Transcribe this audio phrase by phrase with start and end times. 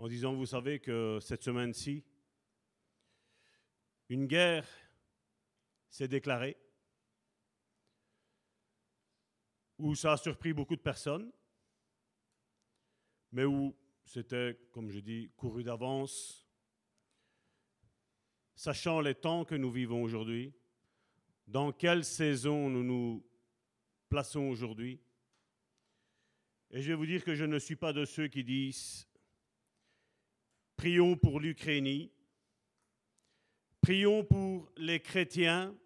[0.00, 2.02] en disant, vous savez que cette semaine-ci,
[4.08, 4.66] une guerre
[5.90, 6.56] s'est déclarée,
[9.76, 11.30] où ça a surpris beaucoup de personnes,
[13.32, 13.76] mais où
[14.06, 16.48] c'était, comme je dis, couru d'avance,
[18.56, 20.54] sachant les temps que nous vivons aujourd'hui,
[21.46, 23.30] dans quelle saison nous nous
[24.08, 24.98] plaçons aujourd'hui.
[26.70, 29.09] Et je vais vous dire que je ne suis pas de ceux qui disent
[30.80, 32.08] prions pour l'Ukraine,
[33.82, 35.76] prions pour les chrétiens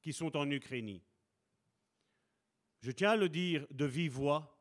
[0.00, 1.00] qui sont en Ukraine.
[2.80, 4.56] Je tiens à le dire de vive voix.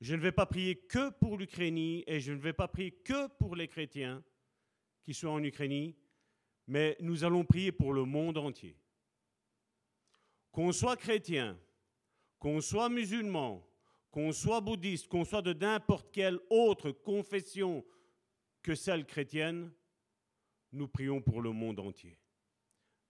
[0.00, 3.26] Je ne vais pas prier que pour l'Ukraine et je ne vais pas prier que
[3.36, 4.22] pour les chrétiens
[5.02, 5.92] qui sont en Ukraine,
[6.68, 8.78] mais nous allons prier pour le monde entier.
[10.52, 11.58] Qu'on soit chrétien,
[12.38, 13.68] qu'on soit musulman,
[14.16, 17.84] qu'on soit bouddhiste, qu'on soit de n'importe quelle autre confession
[18.62, 19.70] que celle chrétienne,
[20.72, 22.18] nous prions pour le monde entier,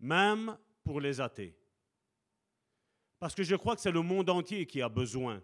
[0.00, 1.56] même pour les athées.
[3.20, 5.40] Parce que je crois que c'est le monde entier qui a besoin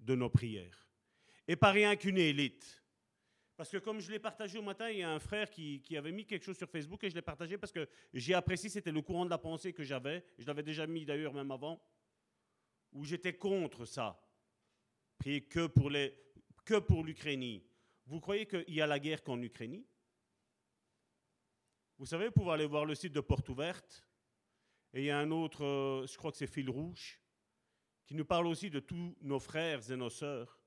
[0.00, 0.86] de nos prières.
[1.48, 2.84] Et pas rien qu'une élite.
[3.56, 6.12] Parce que comme je l'ai partagé au matin, il y a un frère qui, avait
[6.12, 9.00] mis quelque chose sur Facebook et je l'ai partagé parce que j'ai apprécié, c'était le
[9.00, 10.26] courant de la pensée que j'avais.
[10.36, 11.82] Je l'avais déjà mis d'ailleurs même avant,
[12.92, 14.20] où j'étais contre ça.
[15.24, 15.90] Que pour,
[16.66, 17.62] que pour l'Ukraine.
[18.04, 19.82] Vous croyez qu'il y a la guerre qu'en Ukraine?
[21.96, 24.06] Vous savez, vous pouvez aller voir le site de Porte Ouverte.
[24.92, 27.18] Et il y a un autre, euh, je crois que c'est Fil Rouge,
[28.04, 30.60] qui nous parle aussi de tous nos frères et nos sœurs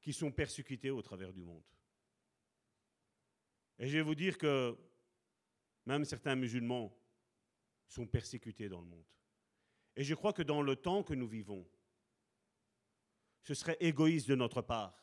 [0.00, 1.64] qui sont persécutés au travers du monde.
[3.78, 4.76] Et je vais vous dire que
[5.86, 6.92] même certains musulmans
[7.86, 9.06] sont persécutés dans le monde.
[9.94, 11.64] Et je crois que dans le temps que nous vivons,
[13.42, 15.02] ce serait égoïste de notre part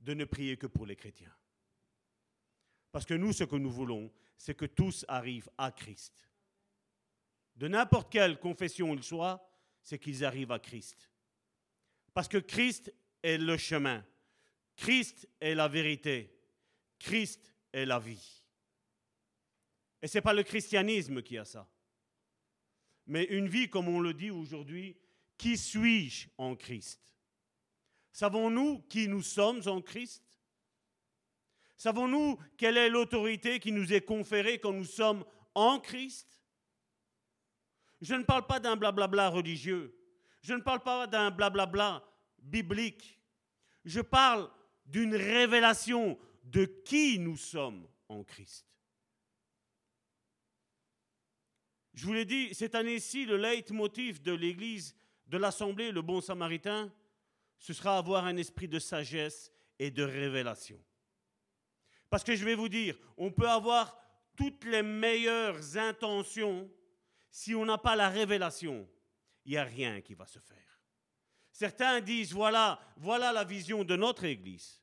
[0.00, 1.34] de ne prier que pour les chrétiens.
[2.92, 6.28] Parce que nous, ce que nous voulons, c'est que tous arrivent à Christ.
[7.56, 9.48] De n'importe quelle confession ils soient,
[9.82, 11.10] c'est qu'ils arrivent à Christ.
[12.12, 14.04] Parce que Christ est le chemin.
[14.76, 16.38] Christ est la vérité.
[16.98, 18.42] Christ est la vie.
[20.02, 21.68] Et ce n'est pas le christianisme qui a ça.
[23.06, 24.96] Mais une vie, comme on le dit aujourd'hui,
[25.36, 27.13] qui suis-je en Christ?
[28.14, 30.22] Savons-nous qui nous sommes en Christ?
[31.76, 36.40] Savons-nous quelle est l'autorité qui nous est conférée quand nous sommes en Christ?
[38.00, 39.98] Je ne parle pas d'un blablabla religieux.
[40.42, 42.04] Je ne parle pas d'un blablabla
[42.38, 43.18] biblique.
[43.84, 44.48] Je parle
[44.86, 48.64] d'une révélation de qui nous sommes en Christ.
[51.94, 54.94] Je vous l'ai dit, cette année-ci, le leitmotiv de l'Église,
[55.26, 56.92] de l'Assemblée, le bon samaritain,
[57.64, 60.78] ce sera avoir un esprit de sagesse et de révélation.
[62.10, 63.98] Parce que je vais vous dire, on peut avoir
[64.36, 66.70] toutes les meilleures intentions,
[67.30, 68.86] si on n'a pas la révélation,
[69.46, 70.78] il n'y a rien qui va se faire.
[71.52, 74.82] Certains disent, voilà, la vision de notre Église.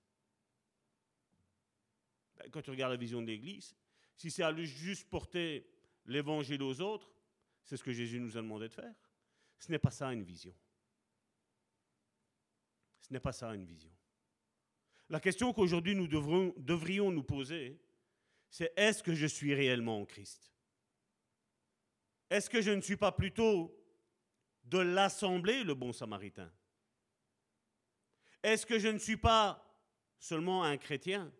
[2.35, 3.75] Ben, quand tu regardes la vision de l'Église,
[4.17, 5.69] si c'est à juste porter
[6.07, 7.11] l'évangile aux autres,
[7.63, 8.95] c'est ce que Jésus nous a demandé de faire.
[9.59, 10.55] Ce n'est pas ça une vision.
[13.11, 13.91] Ce n'est pas ça une vision.
[15.09, 17.77] La question qu'aujourd'hui nous devrions nous poser,
[18.49, 20.49] c'est est-ce que je suis réellement en Christ?
[22.29, 23.77] Est-ce que je ne suis pas plutôt
[24.63, 26.49] de l'assemblée, le bon samaritain?
[28.43, 29.61] Est-ce que je ne suis pas
[30.17, 31.33] seulement un chrétien?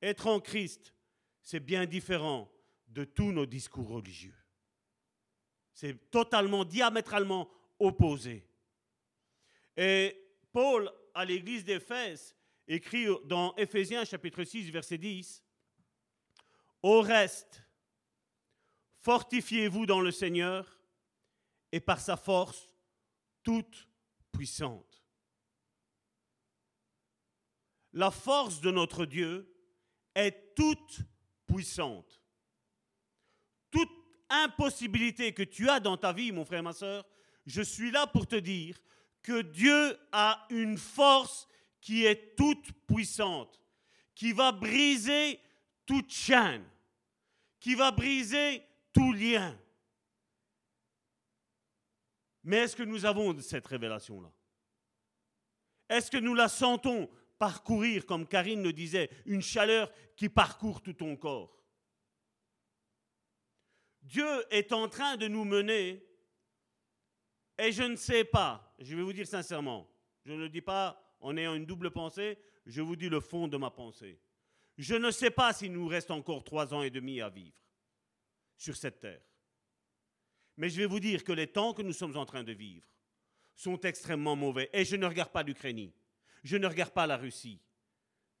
[0.00, 0.94] Être en Christ,
[1.42, 2.50] c'est bien différent
[2.88, 4.38] de tous nos discours religieux.
[5.74, 8.45] C'est totalement, diamétralement opposé.
[9.76, 10.16] Et
[10.52, 12.34] Paul, à l'église d'Éphèse,
[12.66, 15.44] écrit dans Éphésiens chapitre 6, verset 10,
[16.82, 17.62] Au reste,
[19.00, 20.80] fortifiez-vous dans le Seigneur
[21.72, 22.70] et par sa force
[23.42, 23.88] toute
[24.32, 25.04] puissante.
[27.92, 29.54] La force de notre Dieu
[30.14, 31.00] est toute
[31.46, 32.22] puissante.
[33.70, 33.90] Toute
[34.28, 37.06] impossibilité que tu as dans ta vie, mon frère, ma soeur,
[37.46, 38.78] je suis là pour te dire
[39.26, 41.48] que Dieu a une force
[41.80, 43.60] qui est toute puissante,
[44.14, 45.40] qui va briser
[45.84, 46.64] toute chaîne,
[47.58, 48.62] qui va briser
[48.92, 49.58] tout lien.
[52.44, 54.30] Mais est-ce que nous avons cette révélation-là?
[55.88, 60.92] Est-ce que nous la sentons parcourir, comme Karine le disait, une chaleur qui parcourt tout
[60.92, 61.60] ton corps?
[64.02, 66.06] Dieu est en train de nous mener,
[67.58, 69.88] et je ne sais pas, je vais vous dire sincèrement,
[70.24, 73.48] Je ne le dis pas en ayant une double pensée, je vous dis le fond
[73.48, 74.20] de ma pensée.
[74.76, 77.62] Je ne sais pas s'il nous reste encore trois ans et demi à vivre
[78.56, 79.22] sur cette terre.
[80.56, 82.86] Mais je vais vous dire que les temps que nous sommes en train de vivre
[83.54, 84.68] sont extrêmement mauvais.
[84.72, 85.90] Et je ne regarde pas l'Ukraine.
[86.42, 87.60] Je ne regarde pas la Russie.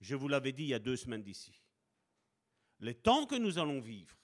[0.00, 1.62] Je vous l'avais dit il y a deux semaines d'ici.
[2.80, 4.16] Les temps que nous allons vivre,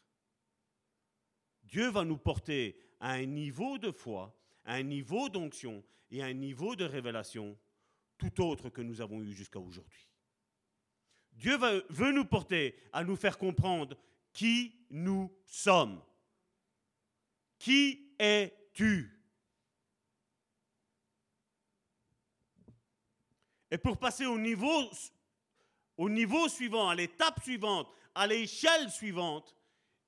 [1.65, 5.83] Dieu va nous porter à un niveau de foi, à un niveau d'onction
[6.13, 7.59] et un niveau de révélation
[8.19, 10.09] tout autre que nous avons eu jusqu'à aujourd'hui.
[11.33, 11.57] Dieu
[11.89, 13.99] veut nous porter à nous faire comprendre
[14.33, 16.03] qui nous sommes.
[17.59, 19.19] Qui es-tu?
[23.71, 24.91] Et pour passer au niveau,
[25.97, 29.57] au niveau suivant, à l'étape suivante, à l'échelle suivante,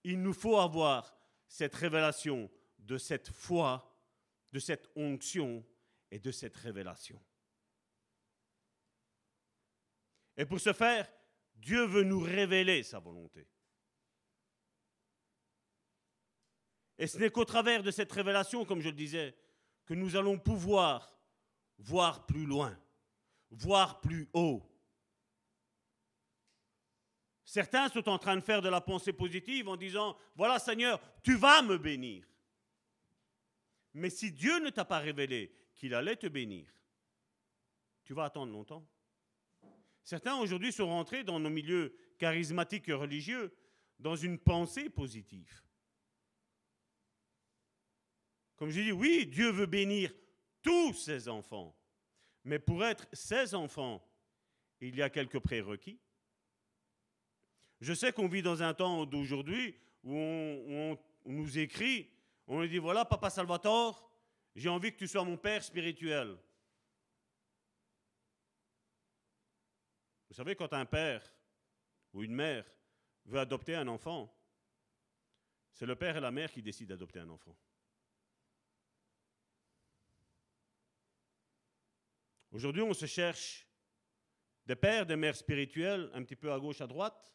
[0.05, 1.17] il nous faut avoir
[1.49, 3.91] cette révélation de cette foi,
[4.53, 5.65] de cette onction
[6.14, 7.20] et de cette révélation.
[10.37, 11.12] Et pour ce faire,
[11.56, 13.49] Dieu veut nous révéler sa volonté.
[16.99, 19.37] Et ce n'est qu'au travers de cette révélation, comme je le disais,
[19.87, 21.19] que nous allons pouvoir
[21.78, 22.78] voir plus loin,
[23.50, 24.62] voir plus haut.
[27.44, 31.34] Certains sont en train de faire de la pensée positive en disant, voilà Seigneur, tu
[31.34, 32.25] vas me bénir.
[33.94, 35.52] Mais si Dieu ne t'a pas révélé
[35.85, 36.67] qu'il allait te bénir,
[38.05, 38.89] tu vas attendre longtemps.
[40.03, 43.55] Certains aujourd'hui sont rentrés dans nos milieux charismatiques et religieux
[43.99, 45.63] dans une pensée positive.
[48.57, 50.15] Comme je dis, oui, Dieu veut bénir
[50.63, 51.77] tous ses enfants.
[52.45, 54.03] Mais pour être ses enfants,
[54.81, 56.01] il y a quelques prérequis.
[57.83, 62.09] Je sais qu'on vit dans un temps d'aujourd'hui où on, nous écrit,
[62.47, 64.13] on nous dit, voilà, Papa Salvatore,
[64.55, 66.37] j'ai envie que tu sois mon père spirituel.
[70.29, 71.23] Vous savez, quand un père
[72.12, 72.65] ou une mère
[73.25, 74.33] veut adopter un enfant,
[75.73, 77.56] c'est le père et la mère qui décident d'adopter un enfant.
[82.53, 83.67] Aujourd'hui, on se cherche
[84.67, 87.35] des pères, des mères spirituelles, un petit peu à gauche, à droite.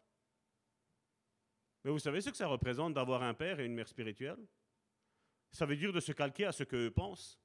[1.83, 4.39] Mais vous savez ce que ça représente d'avoir un père et une mère spirituelle
[5.51, 7.39] Ça veut dire de se calquer à ce qu'eux pensent,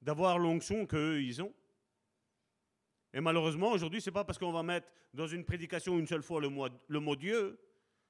[0.00, 1.54] d'avoir l'onction qu'eux, ils ont.
[3.12, 6.22] Et malheureusement, aujourd'hui, ce n'est pas parce qu'on va mettre dans une prédication une seule
[6.22, 6.50] fois le
[7.00, 7.58] mot, Dieu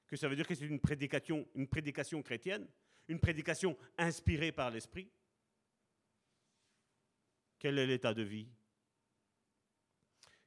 [0.07, 2.67] que ça veut dire que c'est une prédication, une prédication chrétienne,
[3.07, 5.09] une prédication inspirée par l'Esprit.
[7.59, 8.47] Quel est l'état de vie?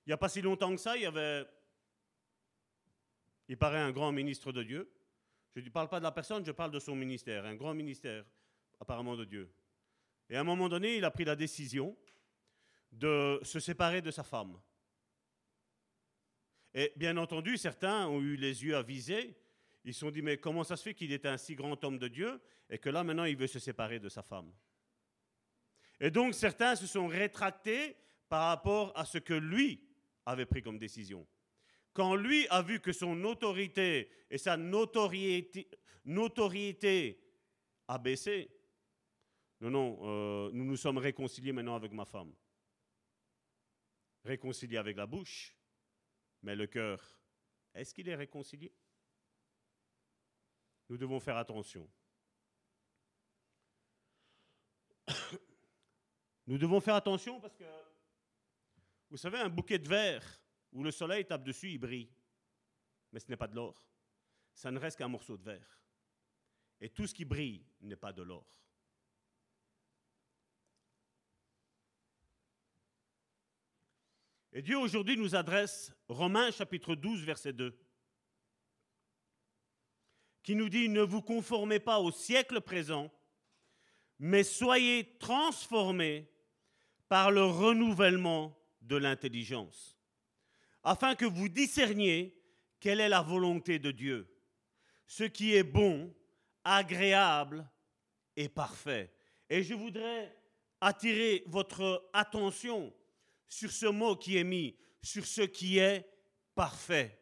[0.06, 1.46] Il n'y a pas si longtemps que ça, il y avait,
[3.48, 4.90] il paraît, un grand ministre de Dieu.
[5.54, 8.24] Je ne parle pas de la personne, je parle de son ministère, un grand ministère
[8.80, 9.52] apparemment de Dieu.
[10.28, 11.96] Et à un moment donné, il a pris la décision
[12.90, 14.58] de se séparer de sa femme.
[16.72, 19.36] Et bien entendu, certains ont eu les yeux avisés.
[19.84, 21.98] Ils se sont dit, mais comment ça se fait qu'il est un si grand homme
[21.98, 24.52] de Dieu et que là, maintenant, il veut se séparer de sa femme?
[25.98, 27.96] Et donc, certains se sont rétractés
[28.28, 29.82] par rapport à ce que lui
[30.26, 31.26] avait pris comme décision.
[31.92, 35.68] Quand lui a vu que son autorité et sa notoriété,
[36.04, 37.20] notoriété
[37.88, 38.48] a baissé,
[39.60, 42.32] non, non, euh, nous nous sommes réconciliés maintenant avec ma femme
[44.24, 45.56] réconcilié avec la bouche,
[46.42, 47.00] mais le cœur,
[47.74, 48.72] est-ce qu'il est réconcilié?
[50.88, 51.88] Nous devons faire attention.
[56.46, 57.64] Nous devons faire attention parce que,
[59.08, 60.24] vous savez, un bouquet de verre
[60.72, 62.12] où le soleil tape dessus, il brille.
[63.12, 63.88] Mais ce n'est pas de l'or.
[64.52, 65.80] Ça ne reste qu'un morceau de verre.
[66.80, 68.46] Et tout ce qui brille n'est pas de l'or.
[74.52, 77.78] Et Dieu aujourd'hui nous adresse Romains chapitre 12, verset 2,
[80.42, 83.12] qui nous dit, ne vous conformez pas au siècle présent,
[84.18, 86.28] mais soyez transformés
[87.08, 89.96] par le renouvellement de l'intelligence,
[90.82, 92.36] afin que vous discerniez
[92.80, 94.36] quelle est la volonté de Dieu,
[95.06, 96.12] ce qui est bon,
[96.64, 97.70] agréable
[98.36, 99.12] et parfait.
[99.48, 100.36] Et je voudrais
[100.80, 102.92] attirer votre attention
[103.50, 106.08] sur ce mot qui est mis, sur ce qui est
[106.54, 107.18] parfait.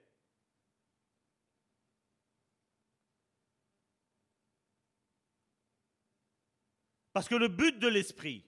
[7.12, 8.44] Parce que le but de l'esprit,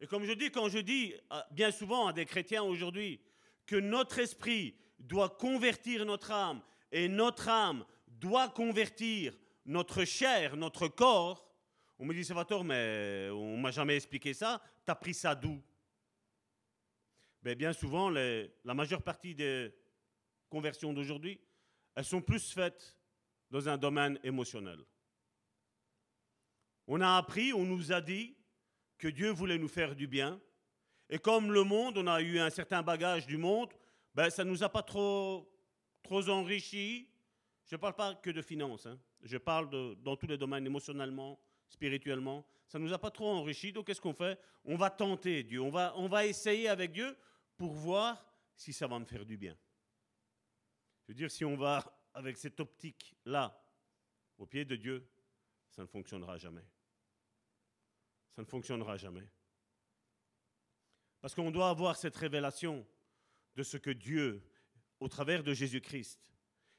[0.00, 3.20] et comme je dis, quand je dis euh, bien souvent à des chrétiens aujourd'hui
[3.64, 6.60] que notre esprit doit convertir notre âme
[6.92, 9.32] et notre âme doit convertir
[9.64, 11.48] notre chair, notre corps,
[11.98, 15.62] on me dit, Salvatore, mais on m'a jamais expliqué ça, tu as pris ça d'où?
[17.46, 19.72] Mais bien souvent, la majeure partie des
[20.48, 21.40] conversions d'aujourd'hui,
[21.94, 22.98] elles sont plus faites
[23.52, 24.80] dans un domaine émotionnel.
[26.88, 28.36] On a appris, on nous a dit
[28.98, 30.40] que Dieu voulait nous faire du bien.
[31.08, 33.72] Et comme le monde, on a eu un certain bagage du monde,
[34.12, 35.48] ben, ça ne nous a pas trop,
[36.02, 37.08] trop enrichi.
[37.64, 38.98] Je ne parle pas que de finances, hein.
[39.22, 41.38] je parle dans tous les domaines, émotionnellement,
[41.68, 42.44] spirituellement.
[42.66, 44.36] Ça ne nous a pas trop enrichi, donc qu'est-ce qu'on fait?
[44.64, 47.16] On va tenter Dieu, on va, on va essayer avec Dieu
[47.56, 49.56] pour voir si ça va me faire du bien.
[51.02, 51.84] Je veux dire, si on va
[52.14, 53.62] avec cette optique-là
[54.38, 55.08] au pied de Dieu,
[55.70, 56.64] ça ne fonctionnera jamais.
[58.34, 59.28] Ça ne fonctionnera jamais.
[61.20, 62.86] Parce qu'on doit avoir cette révélation
[63.54, 64.42] de ce que Dieu,
[65.00, 66.32] au travers de Jésus-Christ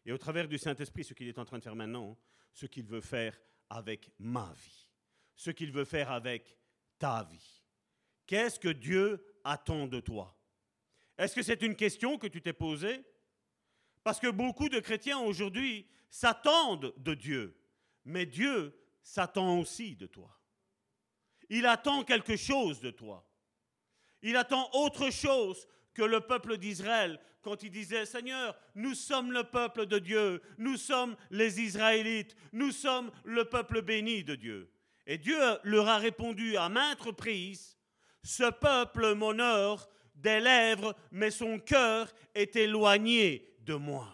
[0.06, 2.18] et au travers du Saint-Esprit, ce qu'il est en train de faire maintenant,
[2.54, 4.90] ce qu'il veut faire avec ma vie,
[5.36, 6.58] ce qu'il veut faire avec
[6.98, 7.64] ta vie.
[8.26, 10.37] Qu'est-ce que Dieu attend de toi?
[11.18, 13.04] Est-ce que c'est une question que tu t'es posée?
[14.04, 17.58] Parce que beaucoup de chrétiens aujourd'hui s'attendent de Dieu,
[18.06, 20.40] mais Dieu s'attend aussi de toi.
[21.50, 23.28] Il attend quelque chose de toi.
[24.22, 29.46] Il attend autre chose que le peuple d'Israël quand il disait, Seigneur, nous sommes le
[29.46, 34.70] peuple de Dieu, nous sommes les Israélites, nous sommes le peuple béni de Dieu.
[35.06, 37.78] Et Dieu leur a répondu à maintes reprises,
[38.22, 44.08] ce peuple m'honore des lèvres, mais son cœur est éloigné de moi.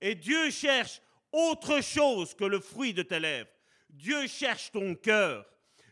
[0.00, 1.00] Et Dieu cherche
[1.32, 3.50] autre chose que le fruit de tes lèvres.
[3.90, 5.46] Dieu cherche ton cœur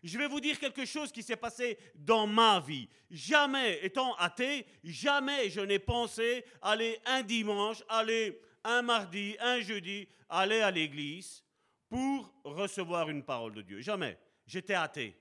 [0.04, 2.88] je vais vous dire quelque chose qui s'est passé dans ma vie.
[3.10, 10.06] Jamais, étant athée, jamais je n'ai pensé aller un dimanche, aller un mardi, un jeudi,
[10.28, 11.42] aller à l'église
[11.88, 13.80] pour recevoir une parole de Dieu.
[13.80, 14.18] Jamais.
[14.46, 15.16] J'étais athée.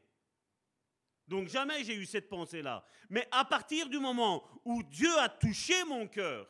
[1.27, 2.85] Donc jamais j'ai eu cette pensée-là.
[3.09, 6.47] Mais à partir du moment où Dieu a touché mon cœur,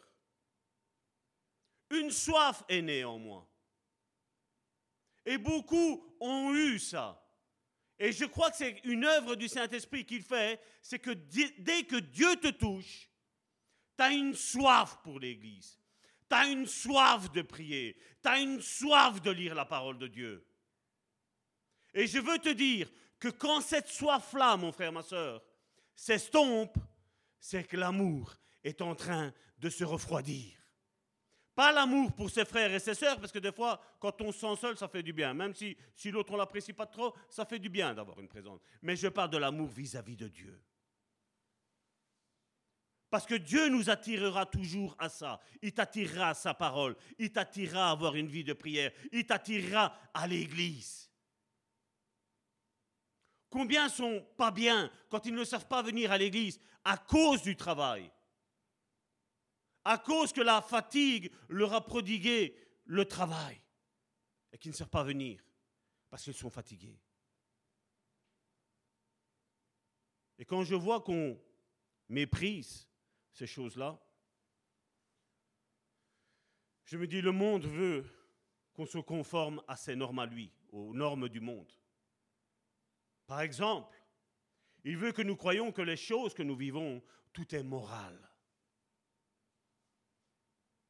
[1.89, 3.49] une soif est née en moi.
[5.25, 7.19] Et beaucoup ont eu ça.
[7.99, 11.97] Et je crois que c'est une œuvre du Saint-Esprit qu'il fait, c'est que dès que
[11.97, 13.09] Dieu te touche,
[13.97, 15.79] tu as une soif pour l'Église.
[16.29, 17.95] Tu as une soif de prier.
[18.23, 20.45] Tu as une soif de lire la parole de Dieu.
[21.93, 22.89] Et je veux te dire
[23.23, 25.41] que quand cette soif-là, mon frère, ma soeur,
[25.95, 26.77] s'estompe,
[27.39, 30.51] c'est que l'amour est en train de se refroidir.
[31.55, 34.39] Pas l'amour pour ses frères et ses sœurs, parce que des fois, quand on se
[34.39, 35.33] sent seul, ça fait du bien.
[35.33, 38.59] Même si, si l'autre, on l'apprécie pas trop, ça fait du bien d'avoir une présence.
[38.81, 40.61] Mais je parle de l'amour vis-à-vis de Dieu.
[43.09, 45.39] Parce que Dieu nous attirera toujours à ça.
[45.61, 46.97] Il t'attirera à sa parole.
[47.17, 48.91] Il t'attirera à avoir une vie de prière.
[49.13, 51.12] Il t'attirera à l'église.
[53.53, 57.55] Combien sont pas bien quand ils ne savent pas venir à l'église à cause du
[57.55, 58.11] travail?
[59.85, 63.61] À cause que la fatigue leur a prodigué le travail
[64.51, 65.45] et qui ne savent pas venir
[66.09, 66.99] parce qu'ils sont fatigués.
[70.39, 71.39] Et quand je vois qu'on
[72.09, 72.89] méprise
[73.33, 74.03] ces choses-là,
[76.85, 78.03] je me dis, le monde veut
[78.73, 81.71] qu'on se conforme à ses normes à lui, aux normes du monde.
[83.33, 83.97] Par exemple,
[84.83, 87.01] il veut que nous croyions que les choses que nous vivons,
[87.33, 88.15] tout est moral.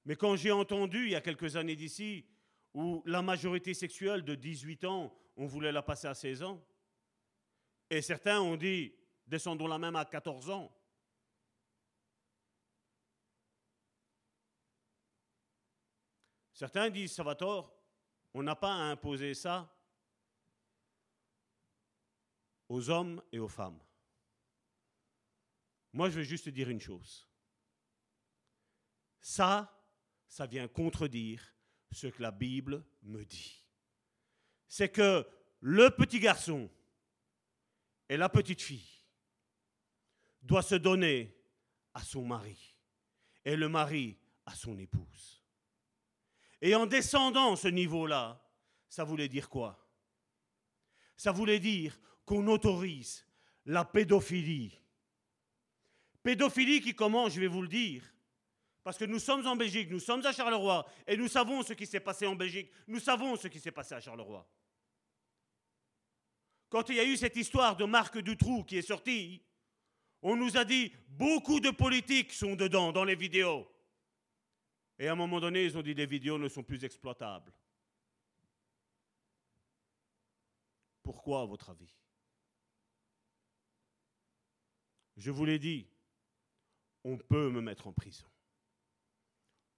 [0.03, 2.27] Mais quand j'ai entendu il y a quelques années d'ici,
[2.73, 6.62] où la majorité sexuelle de 18 ans, on voulait la passer à 16 ans,
[7.89, 8.93] et certains ont dit,
[9.25, 10.69] descendons-la même à 14 ans.
[16.51, 17.73] Certains disent, ça va tort,
[18.33, 19.72] on n'a pas à imposer ça
[22.73, 23.79] aux hommes et aux femmes.
[25.93, 27.29] Moi, je vais juste dire une chose.
[29.21, 29.79] Ça,
[30.27, 31.53] ça vient contredire
[31.91, 33.63] ce que la Bible me dit.
[34.67, 35.23] C'est que
[35.59, 36.67] le petit garçon
[38.09, 39.05] et la petite fille
[40.41, 41.37] doivent se donner
[41.93, 42.75] à son mari
[43.45, 45.43] et le mari à son épouse.
[46.59, 48.43] Et en descendant ce niveau-là,
[48.89, 49.87] ça voulait dire quoi?
[51.15, 53.25] Ça voulait dire qu'on autorise
[53.65, 54.79] la pédophilie.
[56.21, 58.03] Pédophilie qui commence, je vais vous le dire,
[58.83, 61.85] parce que nous sommes en Belgique, nous sommes à Charleroi, et nous savons ce qui
[61.85, 64.47] s'est passé en Belgique, nous savons ce qui s'est passé à Charleroi.
[66.69, 69.43] Quand il y a eu cette histoire de Marc Dutroux qui est sortie,
[70.21, 73.69] on nous a dit beaucoup de politiques sont dedans dans les vidéos.
[74.97, 77.53] Et à un moment donné, ils ont dit les vidéos ne sont plus exploitables.
[81.03, 81.93] Pourquoi, à votre avis?
[85.17, 85.88] Je vous l'ai dit,
[87.03, 88.25] on peut me mettre en prison.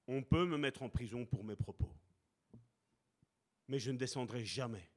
[0.08, 1.92] On peut me mettre en prison pour mes propos.
[3.68, 4.92] Mais je ne descendrai jamais,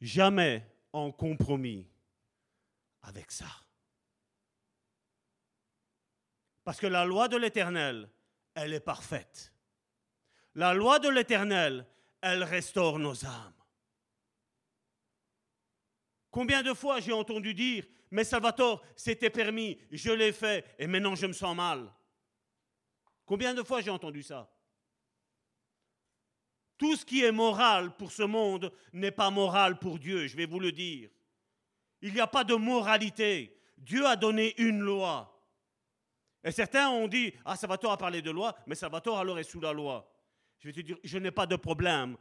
[0.00, 1.88] jamais en compromis
[3.02, 3.50] avec ça.
[6.64, 8.08] Parce que la loi de l'Éternel,
[8.54, 9.52] elle est parfaite.
[10.54, 11.86] La loi de l'Éternel,
[12.20, 13.61] elle restaure nos âmes.
[16.32, 21.14] Combien de fois j'ai entendu dire, mais Salvatore, c'était permis, je l'ai fait, et maintenant
[21.14, 21.92] je me sens mal.
[23.26, 24.50] Combien de fois j'ai entendu ça?
[26.78, 30.46] Tout ce qui est moral pour ce monde n'est pas moral pour Dieu, je vais
[30.46, 31.10] vous le dire.
[32.00, 33.54] Il n'y a pas de moralité.
[33.76, 35.28] Dieu a donné une loi.
[36.42, 39.60] Et certains ont dit, ah, Salvatore a parlé de loi, mais Salvatore alors est sous
[39.60, 40.10] la loi.
[40.60, 42.16] Je vais te dire, je n'ai pas de problème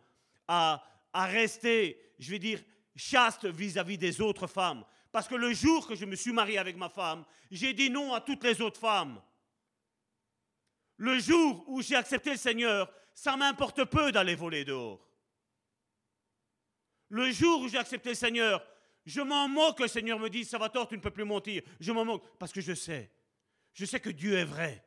[0.49, 2.61] à, à rester, je vais dire,
[2.95, 4.83] chaste vis-à-vis des autres femmes.
[5.11, 8.13] Parce que le jour que je me suis marié avec ma femme, j'ai dit non
[8.13, 9.21] à toutes les autres femmes.
[10.97, 15.05] Le jour où j'ai accepté le Seigneur, ça m'importe peu d'aller voler dehors.
[17.09, 18.65] Le jour où j'ai accepté le Seigneur,
[19.05, 21.61] je m'en moque que le Seigneur me dise, Salvatore, tu ne peux plus mentir.
[21.79, 23.11] Je m'en moque parce que je sais.
[23.73, 24.85] Je sais que Dieu est vrai.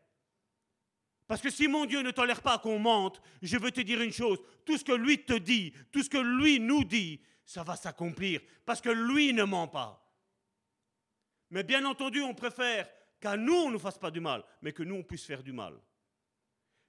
[1.27, 4.13] Parce que si mon Dieu ne tolère pas qu'on mente, je veux te dire une
[4.13, 4.39] chose.
[4.65, 8.41] Tout ce que lui te dit, tout ce que lui nous dit, ça va s'accomplir.
[8.65, 10.01] Parce que lui ne ment pas.
[11.51, 12.89] Mais bien entendu, on préfère
[13.21, 15.53] qu'à nous, on ne fasse pas du mal, mais que nous, on puisse faire du
[15.53, 15.79] mal.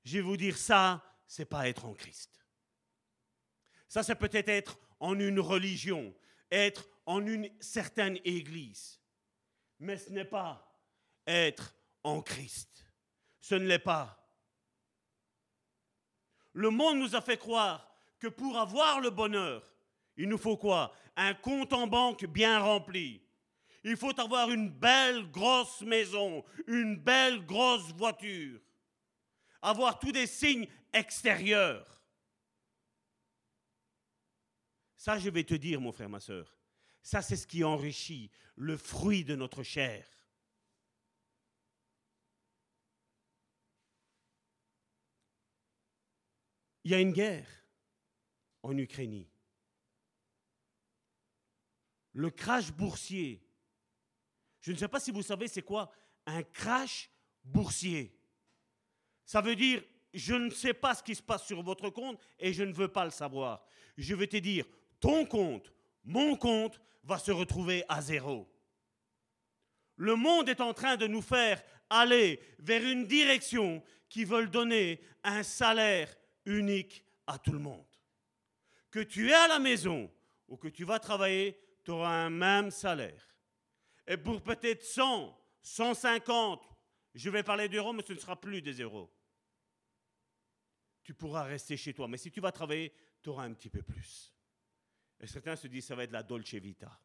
[0.03, 2.45] Je vais vous dire ça, c'est pas être en Christ.
[3.87, 6.13] Ça, c'est peut-être être en une religion,
[6.51, 8.99] être en une certaine église.
[9.79, 10.67] Mais ce n'est pas
[11.27, 12.85] être en Christ.
[13.41, 14.21] Ce ne l'est pas.
[16.53, 19.74] Le monde nous a fait croire que pour avoir le bonheur,
[20.17, 20.93] il nous faut quoi?
[21.15, 23.21] Un compte en banque bien rempli.
[23.83, 28.59] Il faut avoir une belle grosse maison, une belle grosse voiture,
[29.61, 32.01] avoir tous des signes extérieurs.
[34.97, 36.57] Ça, je vais te dire, mon frère, ma soeur,
[37.03, 40.07] ça, c'est ce qui enrichit le fruit de notre chair.
[46.83, 47.47] Il y a une guerre
[48.63, 49.25] en Ukraine.
[52.15, 53.45] Le crash boursier.
[54.61, 55.91] Je ne sais pas si vous savez c'est quoi
[56.25, 57.09] un crash
[57.43, 58.17] boursier.
[59.25, 62.53] Ça veut dire je ne sais pas ce qui se passe sur votre compte et
[62.53, 63.65] je ne veux pas le savoir.
[63.97, 64.65] Je vais te dire
[65.01, 65.73] ton compte,
[66.05, 68.49] mon compte va se retrouver à zéro.
[69.97, 75.01] Le monde est en train de nous faire aller vers une direction qui veut donner
[75.23, 77.85] un salaire unique à tout le monde.
[78.89, 80.09] Que tu es à la maison
[80.47, 83.23] ou que tu vas travailler, tu auras un même salaire.
[84.07, 86.67] Et pour peut-être 100, 150,
[87.13, 89.11] je vais parler d'euros, mais ce ne sera plus des euros.
[91.03, 92.07] Tu pourras rester chez toi.
[92.07, 94.33] Mais si tu vas travailler, tu auras un petit peu plus.
[95.19, 96.99] Et certains se disent, ça va être la Dolce Vita.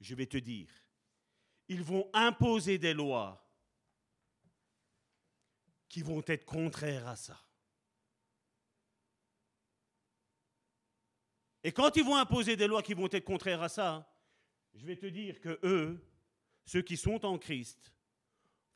[0.00, 0.70] Je vais te dire,
[1.68, 3.40] ils vont imposer des lois
[5.88, 7.38] qui vont être contraires à ça.
[11.64, 14.06] Et quand ils vont imposer des lois qui vont être contraires à ça,
[14.74, 15.98] je vais te dire que eux,
[16.66, 17.90] ceux qui sont en Christ,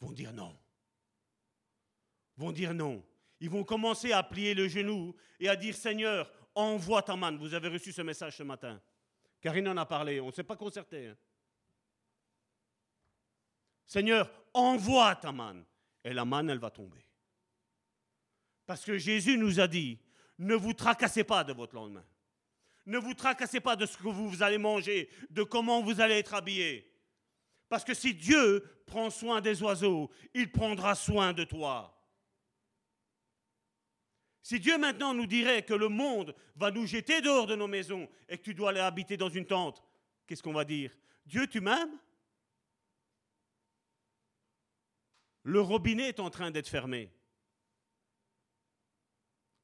[0.01, 0.57] vont dire non.
[2.39, 3.05] Vont dire non.
[3.41, 7.37] Ils vont commencer à plier le genou et à dire Seigneur, envoie ta manne.
[7.37, 8.81] Vous avez reçu ce message ce matin.
[9.41, 11.09] Karine en a parlé, on ne s'est pas concerté.
[11.09, 11.17] Hein.
[13.87, 15.65] Seigneur, envoie ta manne.
[16.05, 17.05] Et la manne, elle va tomber.
[18.67, 19.99] Parce que Jésus nous a dit,
[20.39, 22.05] ne vous tracassez pas de votre lendemain.
[22.89, 26.33] Ne vous tracassez pas de ce que vous allez manger, de comment vous allez être
[26.33, 26.91] habillé.
[27.69, 31.95] Parce que si Dieu prend soin des oiseaux, il prendra soin de toi.
[34.43, 38.09] Si Dieu maintenant nous dirait que le monde va nous jeter dehors de nos maisons
[38.27, 39.85] et que tu dois aller habiter dans une tente,
[40.27, 40.97] qu'est-ce qu'on va dire?
[41.27, 42.01] Dieu, tu m'aimes?
[45.43, 47.13] Le robinet est en train d'être fermé.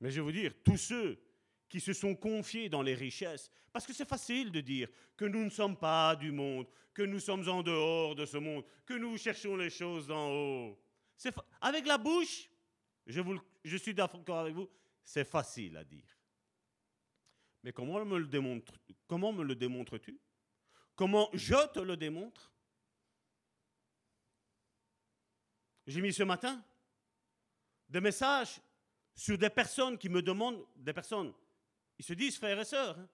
[0.00, 1.23] Mais je vais vous dire, tous ceux
[1.68, 5.44] qui se sont confiés dans les richesses, parce que c'est facile de dire que nous
[5.44, 9.18] ne sommes pas du monde, que nous sommes en dehors de ce monde, que nous
[9.18, 10.79] cherchons les choses d'en haut.
[11.61, 12.48] Avec la bouche,
[13.07, 14.68] je, suis d'accord avec vous,
[15.03, 16.18] c'est facile à dire.
[17.62, 18.94] Mais comment me le démontres-tu?
[20.94, 22.53] Comment je te le démontre?
[25.87, 26.64] J'ai mis ce matin
[27.88, 28.61] des messages
[29.14, 31.33] sur des personnes qui me demandent, des personnes,
[31.98, 33.09] ils se disent frères et sœurs, hein,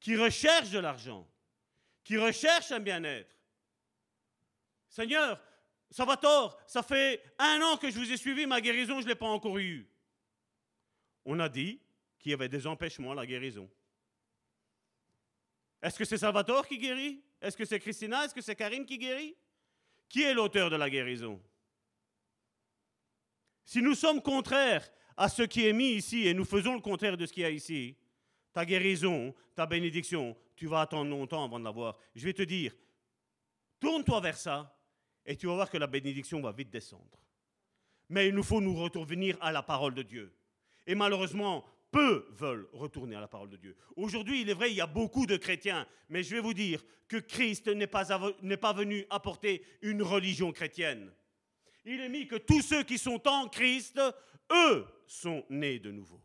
[0.00, 1.28] qui recherchent de l'argent,
[2.04, 3.34] qui recherchent un bien-être.
[4.88, 5.40] Seigneur,
[5.90, 9.04] ça va tort, ça fait un an que je vous ai suivi, ma guérison, je
[9.04, 9.88] ne l'ai pas encore eue.
[11.24, 11.80] On a dit
[12.18, 13.70] qu'il y avait des empêchements à la guérison.
[15.82, 17.22] Est-ce que c'est Salvatore qui guérit?
[17.40, 18.24] Est-ce que c'est Christina?
[18.24, 19.36] Est-ce que c'est Karine qui guérit?
[20.08, 21.40] Qui est l'auteur de la guérison?
[23.64, 27.16] Si nous sommes contraires à ce qui est mis ici et nous faisons le contraire
[27.16, 27.96] de ce qu'il y ici,
[28.52, 31.98] ta guérison, ta bénédiction, tu vas attendre longtemps avant de l'avoir.
[32.14, 32.72] Je vais te dire,
[33.80, 34.80] tourne-toi vers ça
[35.26, 37.18] et tu vas voir que la bénédiction va vite descendre.
[38.08, 40.32] Mais il nous faut nous revenir à la parole de Dieu.
[40.86, 43.76] Et malheureusement, peu veulent retourner à la parole de Dieu.
[43.96, 46.80] Aujourd'hui, il est vrai, il y a beaucoup de chrétiens, mais je vais vous dire
[47.08, 51.12] que Christ n'est pas, pas venu apporter une religion chrétienne.
[51.84, 54.00] Il est mis que tous ceux qui sont en Christ,
[54.52, 56.20] eux, sont nés de nouveau.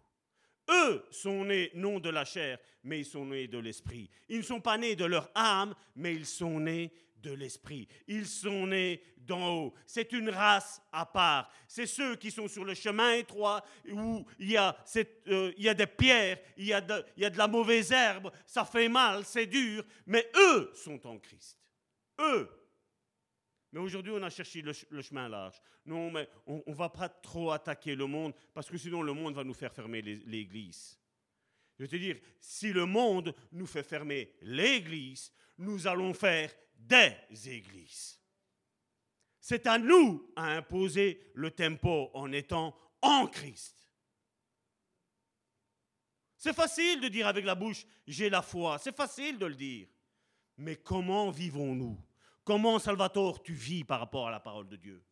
[0.69, 4.09] Eux sont nés non de la chair, mais ils sont nés de l'esprit.
[4.29, 7.87] Ils ne sont pas nés de leur âme, mais ils sont nés de l'esprit.
[8.07, 9.73] Ils sont nés d'en haut.
[9.85, 11.49] C'est une race à part.
[11.67, 14.75] C'est ceux qui sont sur le chemin étroit où il y a,
[15.27, 18.65] euh, des pierres, il y a, de, il y a de la mauvaise herbe, ça
[18.65, 21.57] fait mal, c'est dur, mais eux sont en Christ.
[22.19, 22.49] Eux.
[23.73, 25.59] Mais aujourd'hui, on a cherché le, chemin large.
[25.87, 29.33] Non, mais on ne va pas trop attaquer le monde parce que sinon le monde
[29.33, 30.99] va nous faire fermer l'église.
[31.75, 37.15] Je veux te dire, si le monde nous fait fermer l'église, nous allons faire des
[37.49, 38.19] églises.
[39.39, 43.89] C'est à nous à imposer le tempo en étant en Christ.
[46.37, 48.77] C'est facile de dire avec la bouche, j'ai la foi.
[48.77, 49.87] C'est facile de le dire.
[50.57, 51.97] Mais comment vivons-nous
[52.43, 55.03] Comment, Salvatore, tu vis par rapport à la parole de Dieu?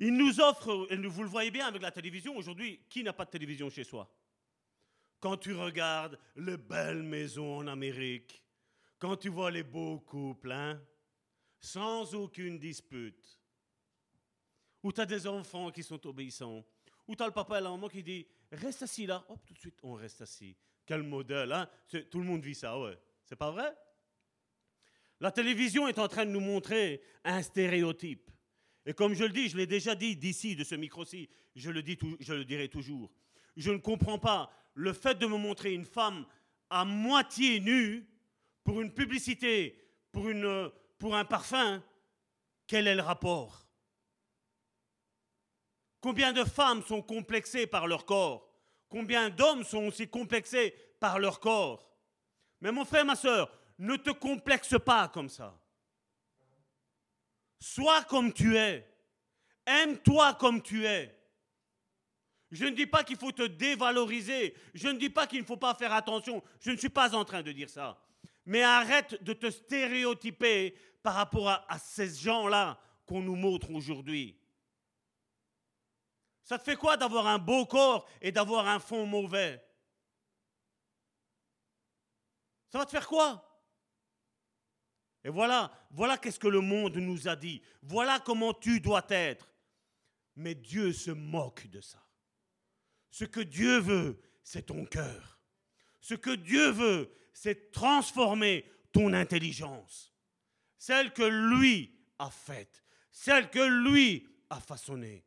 [0.00, 3.24] Il nous offre, et vous le voyez bien avec la télévision aujourd'hui, qui n'a pas
[3.24, 4.12] de télévision chez soi?
[5.20, 8.42] Quand tu regardes les belles maisons en Amérique,
[8.98, 10.82] quand tu vois les beaux couples, hein,
[11.62, 13.40] sans aucune dispute,
[14.82, 16.64] où tu as des enfants qui sont obéissants,
[17.06, 19.54] où tu as le papa et la maman qui dit Reste assis là, hop, tout
[19.54, 20.56] de suite on reste assis.
[20.84, 21.68] Quel modèle, hein
[22.10, 22.98] Tout le monde vit ça, ouais.
[23.24, 23.72] C'est pas vrai?
[25.20, 28.28] La télévision est en train de nous montrer un stéréotype.
[28.84, 31.82] Et comme je le dis, je l'ai déjà dit d'ici, de ce micro-ci, je le,
[31.82, 33.12] dis, je le dirai toujours.
[33.56, 36.26] Je ne comprends pas le fait de me montrer une femme
[36.68, 38.04] à moitié nue
[38.64, 39.78] pour une publicité,
[40.10, 40.70] pour, une,
[41.02, 41.82] pour un parfum.
[42.68, 43.66] Quel est le rapport?
[46.00, 48.48] Combien de femmes sont complexées par leur corps?
[48.88, 51.90] Combien d'hommes sont aussi complexés par leur corps?
[52.60, 55.60] Mais mon frère, ma soeur, ne te complexe pas comme ça.
[57.58, 58.88] Sois comme tu es.
[59.66, 61.12] Aime-toi comme tu es.
[62.52, 64.54] Je ne dis pas qu'il faut te dévaloriser.
[64.72, 66.44] Je ne dis pas qu'il ne faut pas faire attention.
[66.60, 68.00] Je ne suis pas en train de dire ça.
[68.44, 74.38] Mais arrête de te stéréotyper par rapport à, ces gens-là qu'on nous montre aujourd'hui.
[76.42, 79.64] Ça te fait quoi d'avoir un beau corps et d'avoir un fond mauvais?
[82.68, 83.48] Ça va te faire quoi?
[85.24, 87.62] Et voilà, voilà qu'est-ce que le monde nous a dit.
[87.82, 89.48] Voilà comment tu dois être.
[90.34, 92.04] Mais Dieu se moque de ça.
[93.10, 95.38] Ce que Dieu veut, c'est ton cœur.
[96.00, 100.11] Ce que Dieu veut, c'est transformer ton intelligence.
[100.82, 102.82] Celle que lui a faite.
[103.12, 105.24] Celle que lui a façonnée.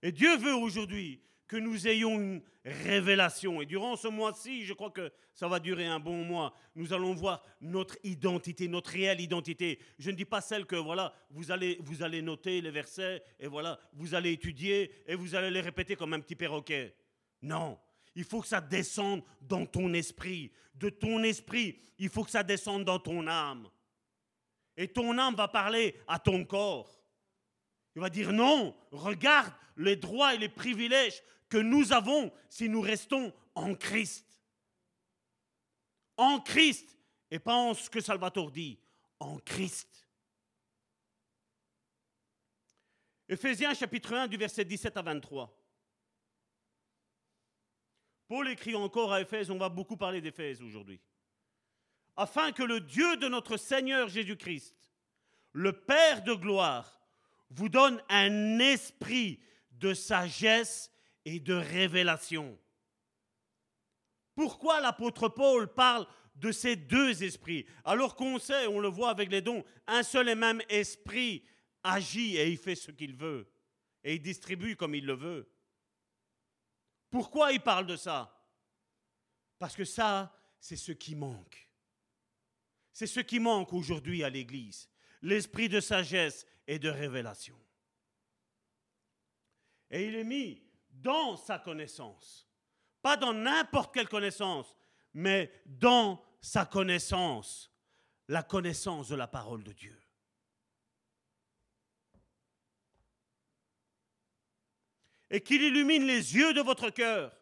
[0.00, 3.60] Et Dieu veut aujourd'hui que nous ayons une révélation.
[3.60, 7.12] Et durant ce mois-ci, je crois que ça va durer un bon mois, nous allons
[7.12, 9.78] voir notre identité, notre réelle identité.
[9.98, 13.48] Je ne dis pas celle que, voilà, vous allez, vous allez noter les versets, et
[13.48, 16.96] voilà, vous allez étudier, et vous allez les répéter comme un petit perroquet.
[17.42, 17.78] Non,
[18.14, 20.52] il faut que ça descende dans ton esprit.
[20.74, 23.68] De ton esprit, il faut que ça descende dans ton âme.
[24.76, 27.02] Et ton âme va parler à ton corps.
[27.94, 32.80] Il va dire non, regarde les droits et les privilèges que nous avons si nous
[32.80, 34.26] restons en Christ.
[36.16, 36.96] En Christ,
[37.30, 38.78] et pas en ce que Salvatore dit,
[39.18, 39.88] en Christ.
[43.28, 45.61] Ephésiens chapitre 1 du verset 17 à 23.
[48.32, 50.98] Paul écrit encore à Éphèse, on va beaucoup parler d'Éphèse aujourd'hui.
[52.16, 54.74] Afin que le Dieu de notre Seigneur Jésus-Christ,
[55.52, 56.98] le Père de gloire,
[57.50, 59.38] vous donne un esprit
[59.72, 60.90] de sagesse
[61.26, 62.58] et de révélation.
[64.34, 69.30] Pourquoi l'apôtre Paul parle de ces deux esprits alors qu'on sait, on le voit avec
[69.30, 71.44] les dons, un seul et même esprit
[71.84, 73.46] agit et il fait ce qu'il veut.
[74.02, 75.52] Et il distribue comme il le veut.
[77.12, 78.34] Pourquoi il parle de ça?
[79.58, 81.68] Parce que ça, c'est ce qui manque.
[82.90, 84.88] C'est ce qui manque aujourd'hui à l'Église.
[85.20, 87.60] L'esprit de sagesse et de révélation.
[89.90, 92.48] Et il est mis dans sa connaissance.
[93.02, 94.74] Pas dans n'importe quelle connaissance,
[95.12, 97.70] mais dans sa connaissance.
[98.28, 100.01] La connaissance de la parole de Dieu.
[105.32, 107.36] Et qu'il illumine les yeux de votre cœur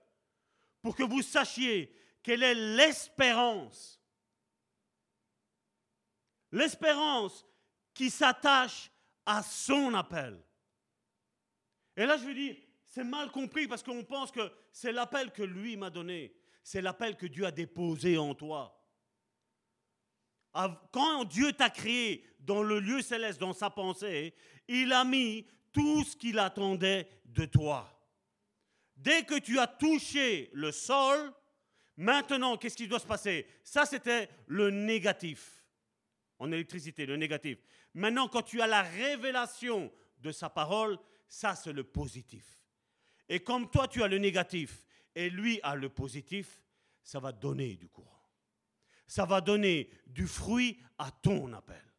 [0.80, 4.00] pour que vous sachiez quelle est l'espérance.
[6.52, 7.44] L'espérance
[7.92, 8.90] qui s'attache
[9.26, 10.42] à son appel.
[11.96, 15.42] Et là, je veux dire, c'est mal compris parce qu'on pense que c'est l'appel que
[15.42, 16.34] lui m'a donné.
[16.62, 18.76] C'est l'appel que Dieu a déposé en toi.
[20.92, 24.34] Quand Dieu t'a créé dans le lieu céleste, dans sa pensée,
[24.66, 27.88] il a mis tout ce qu'il attendait de toi.
[28.96, 31.32] Dès que tu as touché le sol,
[31.96, 33.46] maintenant, qu'est-ce qui doit se passer?
[33.64, 35.64] Ça, c'était le négatif.
[36.38, 37.58] En électricité, le négatif.
[37.94, 42.44] Maintenant, quand tu as la révélation de sa parole, ça, c'est le positif.
[43.28, 46.62] Et comme toi, tu as le négatif et lui a le positif,
[47.02, 48.06] ça va donner du courant.
[49.06, 51.89] Ça va donner du fruit à ton appel.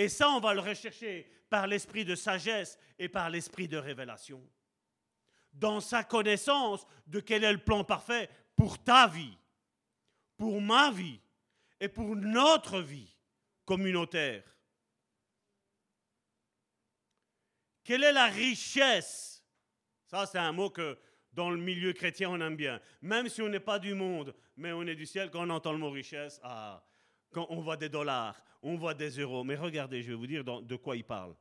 [0.00, 4.42] Et ça, on va le rechercher par l'esprit de sagesse et par l'esprit de révélation.
[5.52, 9.36] Dans sa connaissance de quel est le plan parfait pour ta vie,
[10.38, 11.20] pour ma vie
[11.78, 13.14] et pour notre vie
[13.66, 14.42] communautaire.
[17.84, 19.44] Quelle est la richesse?
[20.06, 20.98] Ça, c'est un mot que
[21.30, 22.80] dans le milieu chrétien, on aime bien.
[23.02, 25.72] Même si on n'est pas du monde, mais on est du ciel, quand on entend
[25.72, 26.82] le mot richesse, ah,
[27.30, 29.44] quand on voit des dollars, on voit des euros.
[29.44, 31.34] Mais regardez, je vais vous dire de quoi il parle.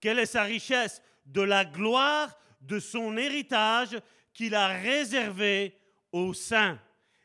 [0.00, 3.98] Quelle est sa richesse De la gloire de son héritage
[4.32, 5.78] qu'il a réservé
[6.12, 6.78] aux saints.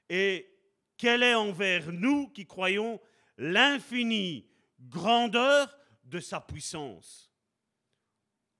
[0.09, 0.47] Et
[0.97, 2.99] quelle est envers nous qui croyons
[3.37, 4.47] l'infinie
[4.79, 7.31] grandeur de sa puissance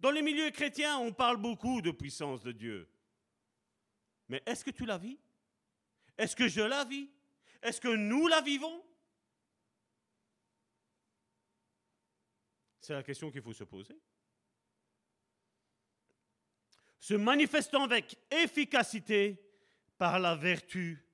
[0.02, 2.90] dans les milieux chrétiens, on parle beaucoup de puissance de Dieu.
[4.30, 5.20] Mais est-ce que tu la vis?
[6.18, 7.08] Est-ce que je la vis?
[7.62, 8.84] Est-ce que nous la vivons?
[12.82, 13.96] C'est la question qu'il faut se poser.
[17.00, 19.40] Se manifestant avec efficacité
[19.98, 21.06] par la vertu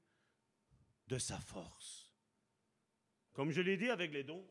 [1.08, 2.10] de sa force.
[3.34, 4.46] Comme je l'ai dit avec les dons,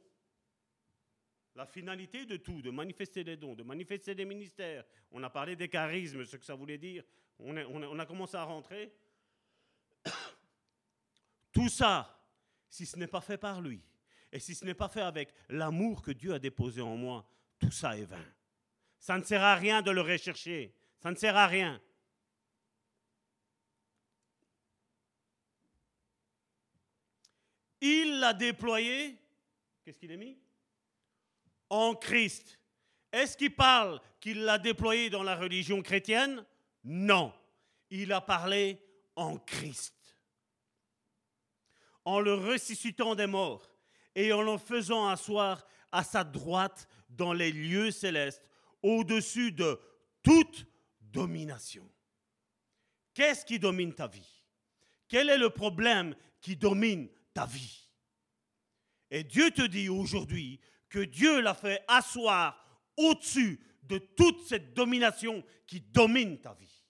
[1.55, 4.85] la finalité de tout, de manifester des dons, de manifester des ministères.
[5.11, 7.03] On a parlé des charismes, ce que ça voulait dire.
[7.39, 8.93] On, on a commencé à rentrer.
[11.53, 12.23] Tout ça,
[12.69, 13.83] si ce n'est pas fait par lui,
[14.33, 17.27] et si ce n'est pas fait avec l'amour que Dieu a déposé en moi,
[17.59, 18.25] tout ça est vain.
[18.99, 20.75] Ça ne sert à rien de le rechercher.
[21.01, 21.81] Ça ne sert à rien.
[27.81, 29.17] Il l'a déployé.
[29.85, 30.37] Qu'est-ce qu'il a mis?
[31.71, 32.59] En Christ.
[33.13, 36.45] Est-ce qu'il parle qu'il l'a déployé dans la religion chrétienne?
[36.83, 37.33] Non.
[37.91, 38.83] Il a parlé
[39.15, 39.95] en Christ.
[42.05, 43.76] En le ressuscitant des morts
[44.17, 48.43] et en le faisant asseoir à sa droite dans les lieux célestes,
[48.83, 49.79] au-dessus de
[50.23, 50.67] toute
[51.01, 51.89] domination.
[53.15, 54.45] Qu'est-ce qui domine ta vie?
[55.07, 57.91] Quel est le problème qui domine ta vie?
[59.11, 62.59] Et Dieu te dit aujourd'hui que Dieu l'a fait asseoir
[62.97, 66.83] au-dessus de toute cette domination qui domine ta vie.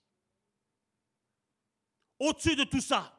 [2.20, 3.12] Au-dessus de tout ça.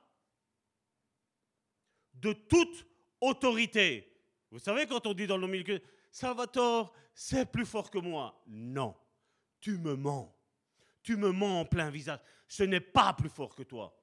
[2.13, 2.88] De toute
[3.22, 4.12] autorité.
[4.52, 8.42] Vous savez quand on dit dans le milieu, Salvatore, c'est plus fort que moi.
[8.48, 8.96] Non,
[9.60, 10.34] tu me mens.
[11.04, 12.20] Tu me mens en plein visage.
[12.48, 13.98] Ce n'est pas plus fort que toi.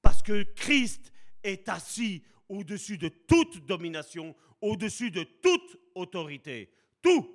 [0.00, 7.34] Parce que Christ est assis au-dessus de toute domination, au-dessus de toute autorité, tout,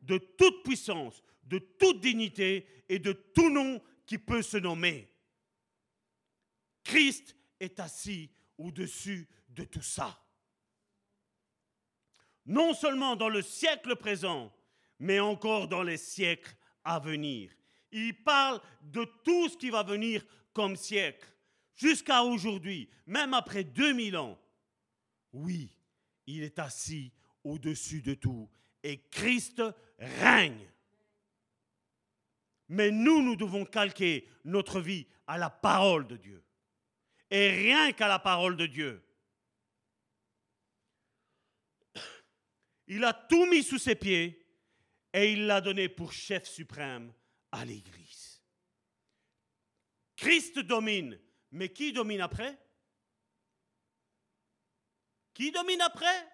[0.00, 5.10] de toute puissance, de toute dignité et de tout nom qui peut se nommer.
[6.84, 8.30] Christ est assis
[8.62, 10.18] au-dessus de tout ça.
[12.46, 14.52] Non seulement dans le siècle présent,
[14.98, 17.50] mais encore dans les siècles à venir.
[17.92, 21.26] Il parle de tout ce qui va venir comme siècle,
[21.74, 24.38] jusqu'à aujourd'hui, même après 2000 ans.
[25.32, 25.70] Oui,
[26.26, 27.12] il est assis
[27.44, 28.48] au-dessus de tout
[28.82, 29.62] et Christ
[29.98, 30.68] règne.
[32.68, 36.42] Mais nous, nous devons calquer notre vie à la parole de Dieu.
[37.34, 39.02] Et rien qu'à la parole de Dieu.
[42.88, 44.46] Il a tout mis sous ses pieds
[45.14, 47.10] et il l'a donné pour chef suprême
[47.50, 48.42] à l'Église.
[50.14, 51.18] Christ domine,
[51.52, 52.58] mais qui domine après?
[55.32, 56.28] Qui domine après?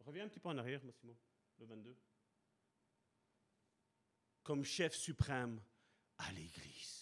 [0.00, 1.16] Reviens un petit peu en arrière, Massimo,
[1.56, 1.96] le 22.
[4.42, 5.62] Comme chef suprême
[6.18, 7.01] à l'Église.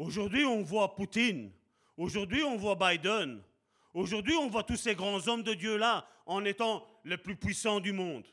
[0.00, 1.52] Aujourd'hui, on voit Poutine.
[1.98, 3.42] Aujourd'hui, on voit Biden.
[3.92, 7.92] Aujourd'hui, on voit tous ces grands hommes de Dieu-là en étant les plus puissants du
[7.92, 8.26] monde.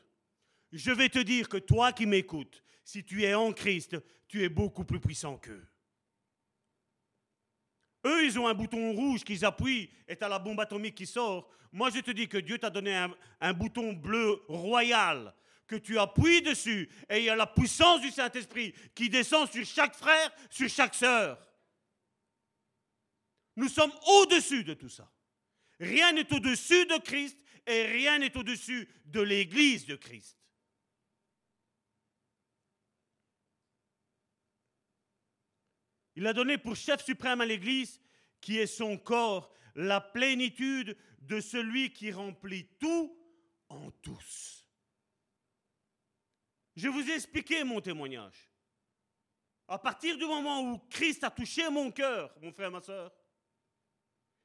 [0.72, 4.48] Je vais te dire que toi qui m'écoutes, si tu es en Christ, tu es
[4.48, 5.68] beaucoup plus puissant qu'eux.
[8.06, 11.06] Eux, ils ont un bouton rouge qu'ils appuient et tu as la bombe atomique qui
[11.06, 11.50] sort.
[11.70, 15.34] Moi, je te dis que Dieu t'a donné un, un, bouton bleu royal
[15.66, 19.66] que tu appuies dessus et il y a la puissance du Saint-Esprit qui descend sur
[19.66, 21.38] chaque frère, sur chaque sœur.
[23.58, 25.12] Nous sommes au-dessus de tout ça.
[25.80, 30.38] Rien n'est au-dessus de Christ et rien n'est au-dessus de l'Église de Christ.
[36.14, 38.00] Il a donné pour chef suprême à l'Église,
[38.40, 43.18] qui est son corps, la plénitude de celui qui remplit tout
[43.70, 44.64] en tous.
[46.76, 48.52] Je vous ai expliqué mon témoignage.
[49.66, 53.12] À partir du moment où Christ a touché mon cœur, mon frère, ma soeur,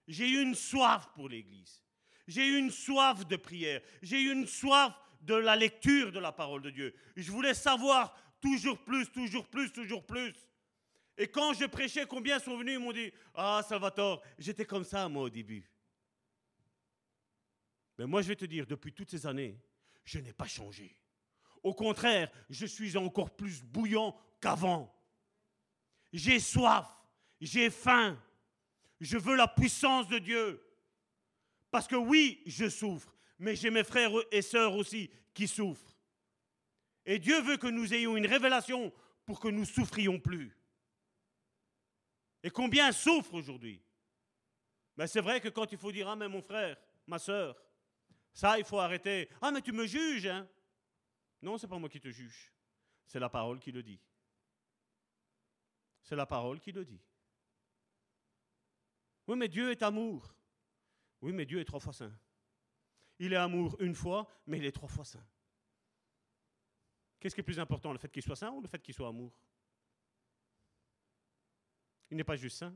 [0.07, 1.81] j'ai eu une soif pour l'Église.
[2.27, 3.81] J'ai eu une soif de prière.
[4.01, 6.93] J'ai eu une soif de la lecture de la parole de Dieu.
[7.15, 10.33] Je voulais savoir toujours plus, toujours plus, toujours plus.
[11.17, 15.07] Et quand je prêchais, combien sont venus, ils m'ont dit Ah, Salvatore, j'étais comme ça,
[15.07, 15.69] moi, au début.
[17.97, 19.59] Mais moi, je vais te dire, depuis toutes ces années,
[20.03, 20.97] je n'ai pas changé.
[21.61, 24.93] Au contraire, je suis encore plus bouillant qu'avant.
[26.11, 26.87] J'ai soif,
[27.39, 28.21] j'ai faim,
[28.99, 30.61] je veux la puissance de Dieu.
[31.71, 35.97] Parce que oui, je souffre, mais j'ai mes frères et sœurs aussi qui souffrent.
[37.05, 38.93] Et Dieu veut que nous ayons une révélation
[39.25, 40.55] pour que nous souffrions plus.
[42.43, 43.81] Et combien souffrent aujourd'hui?
[44.95, 46.77] Mais c'est vrai que quand il faut dire Ah, mais mon frère,
[47.07, 47.57] ma sœur,
[48.33, 49.29] ça, il faut arrêter.
[49.41, 50.47] Ah, mais tu me juges, hein?
[51.41, 52.51] Non, c'est pas moi qui te juge.
[53.05, 53.99] C'est la parole qui le dit.
[56.01, 57.01] C'est la parole qui le dit.
[59.27, 60.35] Oui, mais Dieu est amour.
[61.21, 62.13] Oui, mais Dieu est trois fois saint.
[63.19, 65.25] Il est amour une fois, mais il est trois fois saint.
[67.19, 69.07] Qu'est-ce qui est plus important, le fait qu'il soit saint ou le fait qu'il soit
[69.07, 69.31] amour?
[72.09, 72.75] Il n'est pas juste saint.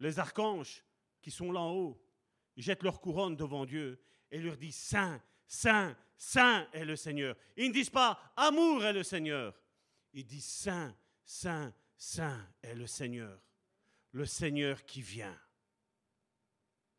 [0.00, 0.84] Les archanges
[1.22, 2.02] qui sont là en haut
[2.56, 7.36] jettent leur couronne devant Dieu et leur disent Saint, Saint, Saint est le Seigneur.
[7.56, 9.58] Ils ne disent pas Amour est le Seigneur.
[10.12, 13.40] Ils disent Saint, Saint, Saint est le Seigneur
[14.12, 15.38] le Seigneur qui vient.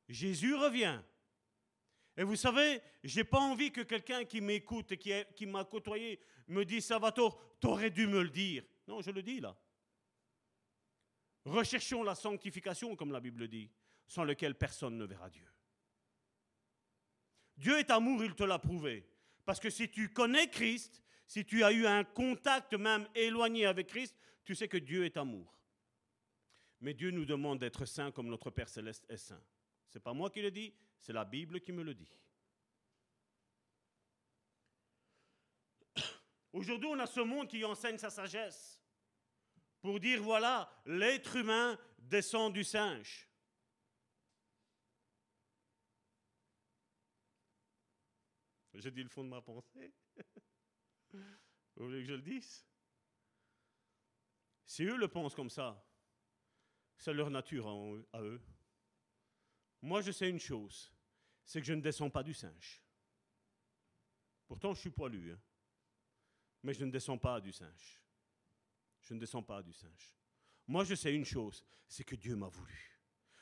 [0.07, 1.01] Jésus revient.
[2.17, 5.63] Et vous savez, je n'ai pas envie que quelqu'un qui m'écoute et qui, qui m'a
[5.63, 8.63] côtoyé me dise Salvatore, t'aurais dû me le dire.
[8.87, 9.55] Non, je le dis là.
[11.45, 13.71] Recherchons la sanctification, comme la Bible dit,
[14.07, 15.47] sans lequel personne ne verra Dieu.
[17.57, 19.07] Dieu est amour, il te l'a prouvé.
[19.45, 23.87] Parce que si tu connais Christ, si tu as eu un contact même éloigné avec
[23.87, 25.60] Christ, tu sais que Dieu est amour.
[26.81, 29.41] Mais Dieu nous demande d'être saints comme notre Père céleste est saint.
[29.87, 32.11] Ce n'est pas moi qui le dis, c'est la Bible qui me le dit.
[36.53, 38.81] Aujourd'hui, on a ce monde qui enseigne sa sagesse
[39.79, 43.27] pour dire voilà, l'être humain descend du singe.
[48.73, 49.93] Je dis le fond de ma pensée.
[51.75, 52.65] Vous voulez que je le dise?
[54.65, 55.85] Si eux le pensent comme ça,
[57.01, 57.67] c'est leur nature
[58.13, 58.39] à eux.
[59.81, 60.93] Moi, je sais une chose,
[61.43, 62.79] c'est que je ne descends pas du singe.
[64.47, 65.39] Pourtant, je suis poilu, hein.
[66.61, 67.99] mais je ne descends pas du singe.
[69.01, 70.15] Je ne descends pas du singe.
[70.67, 73.01] Moi, je sais une chose, c'est que Dieu m'a voulu.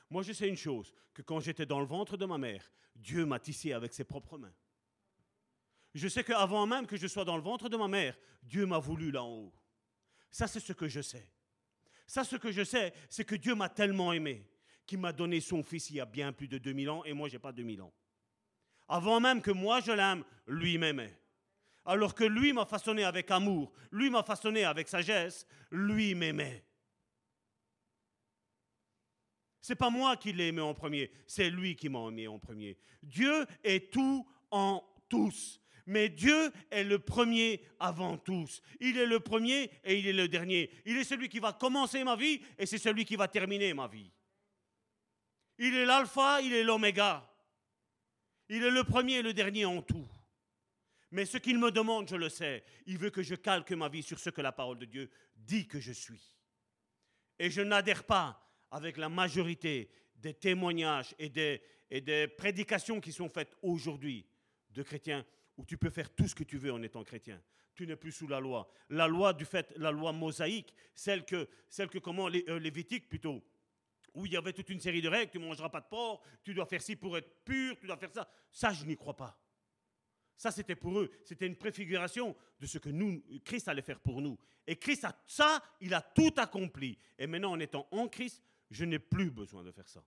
[0.10, 3.26] Moi, je sais une chose, que quand j'étais dans le ventre de ma mère, Dieu
[3.26, 4.56] m'a tissé avec ses propres mains.
[5.94, 8.80] Je sais qu'avant même que je sois dans le ventre de ma mère, Dieu m'a
[8.80, 9.54] voulu là en haut.
[10.32, 11.30] Ça, c'est ce que je sais.
[12.10, 14.43] Ça, ce que je sais, c'est que Dieu m'a tellement aimé
[14.88, 17.28] qu'il m'a donné son fils il y a bien plus de 2000 ans et moi,
[17.28, 17.93] je n'ai pas 2000 ans.
[18.88, 21.16] Avant même que moi je l'aime, lui m'aimait.
[21.86, 26.66] Alors que lui m'a façonné avec amour, lui m'a façonné avec sagesse, lui m'aimait.
[29.62, 32.76] C'est pas moi qui l'ai aimé en premier, c'est lui qui m'a aimé en premier.
[33.03, 35.62] Dieu est tout en tous.
[35.90, 38.62] Mais Dieu est le premier avant tous.
[38.80, 40.70] Il est le premier et il est le dernier.
[40.86, 43.88] Il est celui qui va commencer ma vie et c'est celui qui va terminer ma
[43.88, 44.12] vie.
[45.58, 47.28] Il est l'alpha, il est l'oméga.
[48.50, 50.08] Il est le premier et le dernier en tout.
[51.10, 52.64] Mais ce qu'il me demande, je le sais.
[52.86, 55.68] Il veut que je calque ma vie sur ce que la parole de Dieu dit
[55.68, 56.38] que je suis.
[57.40, 63.58] Et je n'adhère pas avec la majorité des témoignages et des, prédications qui sont faites
[63.64, 64.28] aujourd'hui
[64.70, 65.26] de chrétiens
[65.60, 67.39] où tu peux faire tout ce que tu veux en étant chrétien.
[67.76, 68.72] Tu n'es plus sous la loi.
[68.89, 73.10] La loi du fait, la loi mosaïque, celle que, celle que comment, les, euh, lévitique
[73.10, 73.43] plutôt,
[74.14, 76.24] où il y avait toute une série de règles, tu ne mangeras pas de porc,
[76.45, 78.28] tu dois faire ci pour être pur, tu dois faire ça.
[78.49, 79.38] Ça, je n'y crois pas.
[80.38, 81.12] Ça, c'était pour eux.
[81.26, 84.39] C'était une préfiguration de ce que nous, Christ allait faire pour nous.
[84.66, 86.97] Et Christ ça, il a tout accompli.
[87.18, 88.41] Et maintenant, en étant en Christ,
[88.72, 90.01] je n'ai plus besoin de faire ça.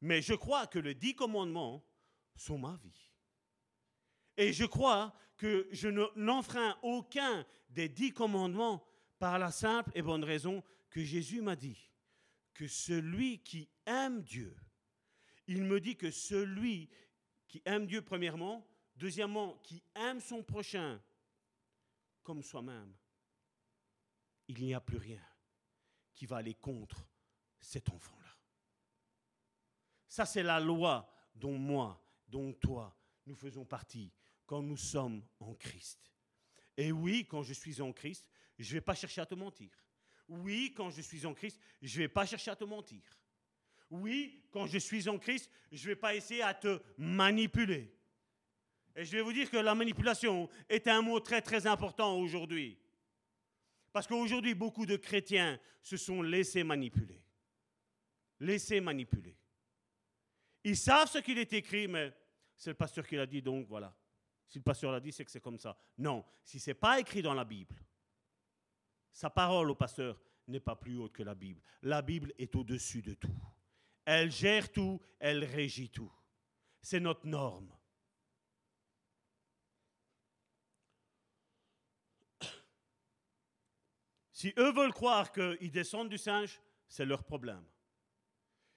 [0.00, 1.86] Mais je crois que les dix commandements
[2.34, 3.13] sont ma vie.
[4.36, 8.84] Et je crois que je n'enfreins aucun des dix commandements
[9.18, 11.90] par la simple et bonne raison que Jésus m'a dit
[12.52, 14.56] que celui qui aime Dieu,
[15.46, 16.88] il me dit que celui
[17.48, 18.66] qui aime Dieu premièrement,
[18.96, 21.02] Deuxièmement, qui aime son prochain
[22.22, 22.94] comme soi-même,
[24.46, 25.22] il n'y a plus rien
[26.14, 27.04] qui va aller contre
[27.60, 28.36] cet enfant-là.
[30.06, 34.12] Ça, c'est la loi dont moi, dont toi, nous faisons partie
[34.46, 36.12] quand nous sommes en Christ.
[36.76, 38.28] Et oui, quand je suis en Christ,
[38.58, 39.70] je ne vais pas chercher à te mentir.
[40.28, 43.02] Oui, quand je suis en Christ, je ne vais pas chercher à te mentir.
[43.90, 47.92] Oui, quand je suis en Christ, je ne vais pas essayer à te manipuler.
[48.96, 52.78] Et je vais vous dire que la manipulation est un mot très très important aujourd'hui.
[53.92, 57.22] Parce qu'aujourd'hui, beaucoup de chrétiens se sont laissés manipuler.
[58.40, 59.36] Laissés manipuler.
[60.64, 62.12] Ils savent ce qu'il est écrit, mais
[62.56, 63.94] c'est le pasteur qui l'a dit, donc voilà.
[64.54, 65.76] Si le pasteur l'a dit, c'est que c'est comme ça.
[65.98, 67.74] Non, si ce n'est pas écrit dans la Bible,
[69.12, 71.60] sa parole au pasteur n'est pas plus haute que la Bible.
[71.82, 73.34] La Bible est au-dessus de tout.
[74.04, 76.12] Elle gère tout, elle régit tout.
[76.80, 77.68] C'est notre norme.
[84.30, 87.64] Si eux veulent croire qu'ils descendent du singe, c'est leur problème.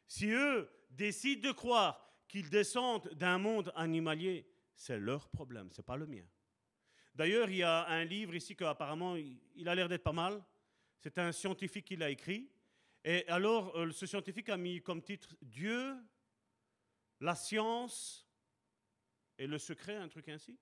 [0.07, 4.47] Si eux décident de croire qu'ils descendent d'un monde animalier,
[4.78, 6.25] c'est leur problème, ce n'est pas le mien.
[7.15, 10.41] D'ailleurs, il y a un livre ici qu'apparemment, il a l'air d'être pas mal.
[10.99, 12.49] C'est un scientifique qui l'a écrit.
[13.03, 15.95] Et alors, euh, ce scientifique a mis comme titre Dieu,
[17.19, 18.28] la science
[19.38, 20.59] et le secret, un truc ainsi.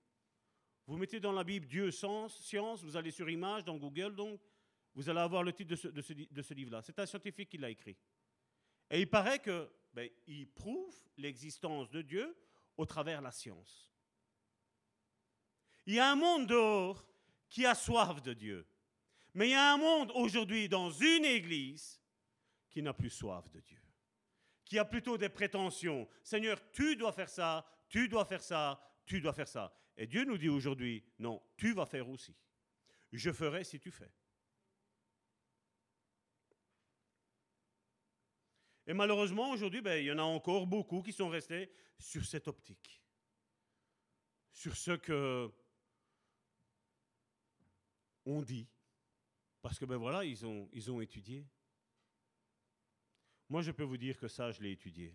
[0.86, 4.40] Vous mettez dans la Bible Dieu, science, vous allez sur image dans Google, donc
[4.94, 6.80] vous allez avoir le titre de ce, livre-là.
[6.80, 7.98] C'est un scientifique qui l'a écrit.
[8.90, 10.08] Et il paraît qu'il ben,
[10.54, 12.34] prouve l'existence de Dieu
[12.76, 13.95] au travers la science.
[15.86, 17.06] Il y a un monde dehors
[17.48, 18.66] qui a soif de Dieu.
[19.34, 22.00] Mais il y a un monde aujourd'hui dans une église
[22.70, 23.80] qui n'a plus soif de Dieu.
[24.64, 26.08] Qui a plutôt des prétentions.
[26.22, 29.72] Seigneur, tu dois faire ça, tu dois faire ça, tu dois faire ça.
[29.96, 32.34] Et Dieu nous dit aujourd'hui, non, tu vas faire aussi.
[33.12, 34.12] Je ferai si tu fais.
[38.88, 42.46] Et malheureusement, aujourd'hui, ben, il y en a encore beaucoup qui sont restés sur cette
[42.46, 43.02] optique,
[44.52, 45.52] sur ce que
[48.26, 48.68] on dit,
[49.62, 51.46] parce que ben voilà, ils ont, étudié.
[53.48, 55.14] Moi, je peux vous dire que ça, je l'ai étudié.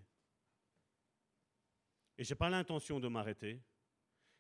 [2.18, 3.62] Et je n'ai pas l'intention de m'arrêter,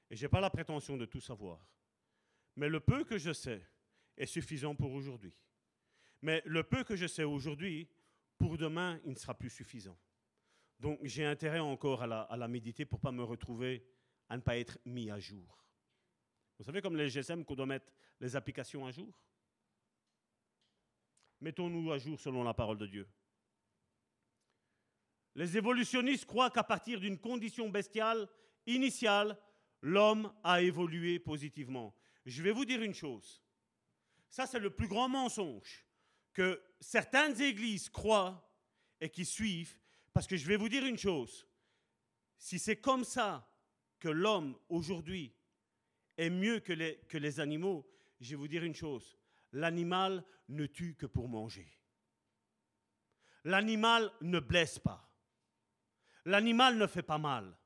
[0.09, 1.65] et je n'ai pas la prétention de tout savoir.
[2.55, 3.65] Mais le peu que je sais
[4.17, 5.33] est suffisant pour aujourd'hui.
[6.21, 7.89] Mais le peu que je sais aujourd'hui
[8.37, 9.97] pour demain, il ne sera plus suffisant.
[10.79, 13.85] Donc j'ai intérêt encore à la, méditer pour ne pas me retrouver
[14.29, 15.63] à ne pas être mis à jour.
[16.61, 19.11] Vous savez, comme les GSM, qu'on doit mettre les applications à jour?
[21.39, 23.09] Mettons-nous à jour selon la parole de Dieu.
[25.33, 28.29] Les évolutionnistes croient qu'à partir d'une condition bestiale
[28.67, 29.39] initiale,
[29.81, 31.95] l'homme a évolué positivement.
[32.27, 33.43] Je vais vous dire une chose.
[34.29, 35.87] Ça, c'est le plus grand mensonge
[36.31, 38.55] que certaines églises croient
[38.99, 39.79] et qui suivent,
[40.13, 41.47] parce que je vais vous dire une chose,
[42.37, 43.51] si c'est comme ça
[43.99, 45.33] que l'homme aujourd'hui
[46.17, 47.87] est mieux que les, animaux,
[48.19, 49.17] je vais vous dire une chose,
[49.51, 51.67] l'animal ne tue que pour manger.
[53.43, 55.09] L'animal ne blesse pas.
[56.25, 57.57] L'animal ne fait pas mal.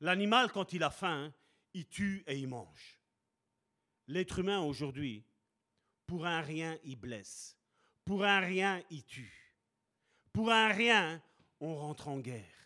[0.00, 1.32] L'animal, quand il a faim,
[1.74, 2.98] il tue et il mange.
[4.06, 5.26] L'être humain aujourd'hui,
[6.06, 7.58] pour un rien, il blesse.
[8.04, 9.54] Pour un rien, il tue.
[10.32, 11.22] Pour un rien,
[11.60, 12.59] on rentre en guerre.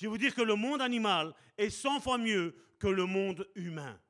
[0.00, 3.46] Je vais vous dire que le monde animal est 100 fois mieux que le monde
[3.54, 4.00] humain.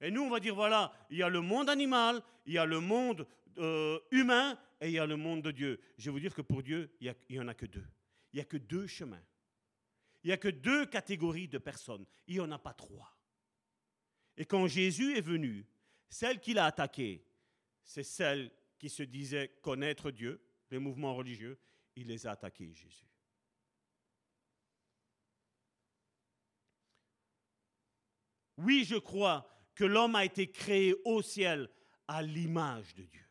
[0.00, 2.64] Et nous, on va dire, voilà, il y a le monde animal, il y a
[2.64, 3.26] le monde
[3.56, 5.80] euh, humain et il y a le monde de Dieu.
[5.96, 7.84] Je vais vous dire que pour Dieu, il n'y en a que deux.
[8.32, 9.24] Il n'y a que deux chemins.
[10.22, 12.06] il n'y a que deux catégories de personnes.
[12.28, 13.18] Il n'y en a pas trois.
[14.36, 15.66] Et quand Jésus est venu,
[16.08, 17.26] celle qu'il a attaquée,
[17.82, 21.58] c'est celle qui se disait connaître Dieu, les mouvements religieux.
[21.96, 23.07] Il les a attaqués, Jésus.
[28.58, 31.70] Oui, je crois que l'homme a été créé au ciel
[32.08, 33.26] à l'image de Dieu.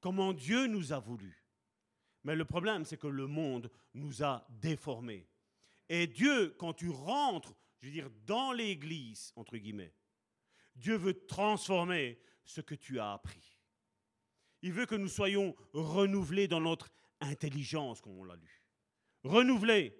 [0.00, 1.44] Comment Dieu nous a voulu.
[2.24, 5.28] Mais le problème, c'est que le monde nous a déformés.
[5.88, 9.94] Et Dieu, quand tu rentres, je veux dire, dans l'Église, entre guillemets,
[10.74, 13.58] Dieu veut transformer ce que tu as appris.
[14.62, 16.90] Il veut que nous soyons renouvelés dans notre
[17.20, 18.64] intelligence, comme on l'a lu.
[19.24, 19.98] Renouvelés.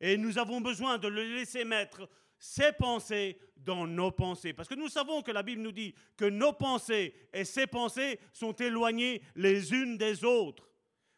[0.00, 2.08] Et nous avons besoin de le laisser mettre
[2.38, 4.52] ses pensées dans nos pensées.
[4.52, 8.20] Parce que nous savons que la Bible nous dit que nos pensées et ses pensées
[8.32, 10.70] sont éloignées les unes des autres.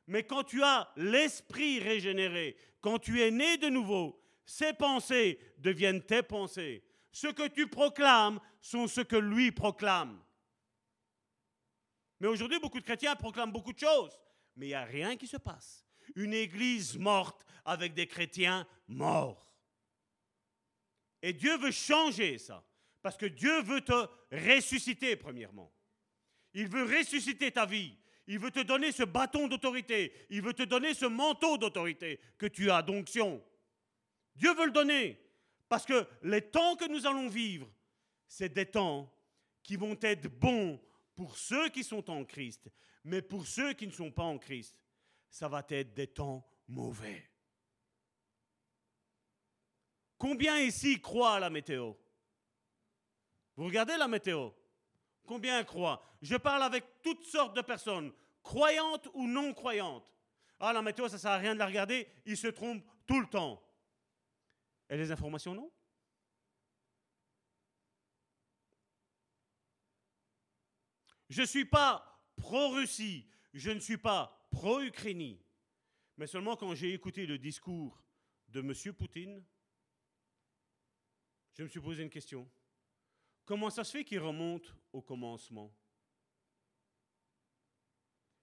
[0.07, 6.03] Mais quand tu as l'esprit régénéré, quand tu es né de nouveau, ces pensées deviennent
[6.03, 6.83] tes pensées.
[7.13, 10.23] Ce que tu proclames sont ce que lui proclame.
[12.21, 14.19] Mais aujourd'hui, beaucoup de chrétiens proclament beaucoup de choses,
[14.57, 15.85] mais il n'y a rien qui se passe.
[16.17, 19.48] Une église morte avec des chrétiens morts.
[21.23, 22.65] Et Dieu veut changer ça.
[23.03, 25.73] Parce que Dieu veut te ressusciter, premièrement.
[26.55, 27.97] Il veut ressusciter ta vie.
[28.27, 30.13] Il veut te donner ce bâton d'autorité.
[30.31, 33.43] Il veut te donner ce manteau d'autorité que tu as d'onction.
[34.37, 35.19] Dieu veut le donner.
[35.69, 37.71] Parce que les temps que nous allons vivre,
[38.27, 39.13] c'est des temps
[39.63, 40.81] qui vont être bons
[41.15, 42.71] pour ceux qui sont en Christ.
[43.05, 44.79] Mais pour ceux qui ne sont pas en Christ,
[45.31, 47.28] ça va être des temps mauvais.
[50.19, 51.95] Combien ici croient à la météo?
[53.57, 54.51] Vous regardez la météo?
[55.25, 58.13] Combien croient Je parle avec toutes sortes de personnes,
[58.43, 60.13] croyantes ou non croyantes.
[60.59, 63.21] Ah, la météo, ça ne sert à rien de la regarder, ils se trompent tout
[63.21, 63.63] le temps.
[64.91, 65.71] Et les informations, non?
[71.29, 75.37] Je ne suis pas pro-Russie, je ne suis pas pro-Ukraine.
[76.17, 78.03] Mais seulement quand j'ai écouté le discours
[78.49, 78.95] de M.
[78.95, 79.45] Poutine,
[81.59, 82.49] je me suis posé une question.
[83.45, 85.75] Comment ça se fait qu'il remonte au commencement?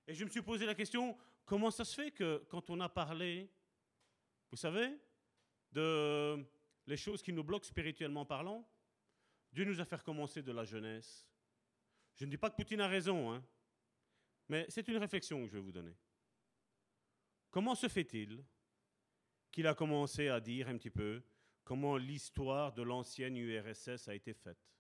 [0.06, 2.90] Et je me suis posé la question, comment ça se fait que quand on a
[2.90, 3.50] parlé,
[4.52, 5.00] vous savez,
[5.72, 6.46] de
[6.86, 8.70] les choses qui nous bloquent spirituellement parlant,
[9.52, 11.26] Dieu nous a fait recommencer de la jeunesse?
[12.16, 13.44] Je ne dis pas que Poutine a raison, hein,
[14.50, 15.96] mais c'est une réflexion que je vais vous donner.
[17.50, 18.44] Comment se fait-il
[19.52, 21.24] qu'il a commencé à dire un petit peu
[21.66, 24.72] comment l'histoire de l'ancienne URSS a été faite.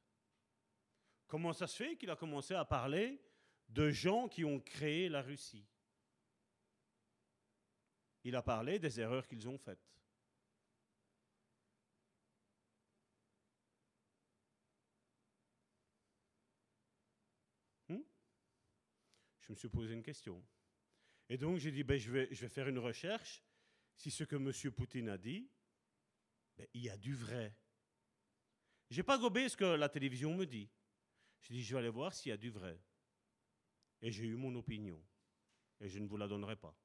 [1.27, 3.19] Comment ça se fait qu'il a commencé à parler
[3.67, 5.65] de gens qui ont créé la Russie?
[8.23, 9.79] Il a parlé des erreurs qu'ils ont faites.
[17.89, 18.01] Hmm?
[19.41, 20.43] Je me suis posé une question.
[21.29, 23.43] Et donc j'ai dit, ben, je, vais, je vais faire une recherche
[23.95, 24.71] si ce que M.
[24.71, 25.49] Poutine a dit
[26.57, 27.55] ben, il y a du vrai.
[28.89, 30.69] Je n'ai pas gobé ce que la télévision me dit.
[31.41, 32.79] Je dis, je vais aller voir s'il y a du vrai.
[34.01, 35.03] Et j'ai eu mon opinion.
[35.79, 36.75] Et je ne vous la donnerai pas.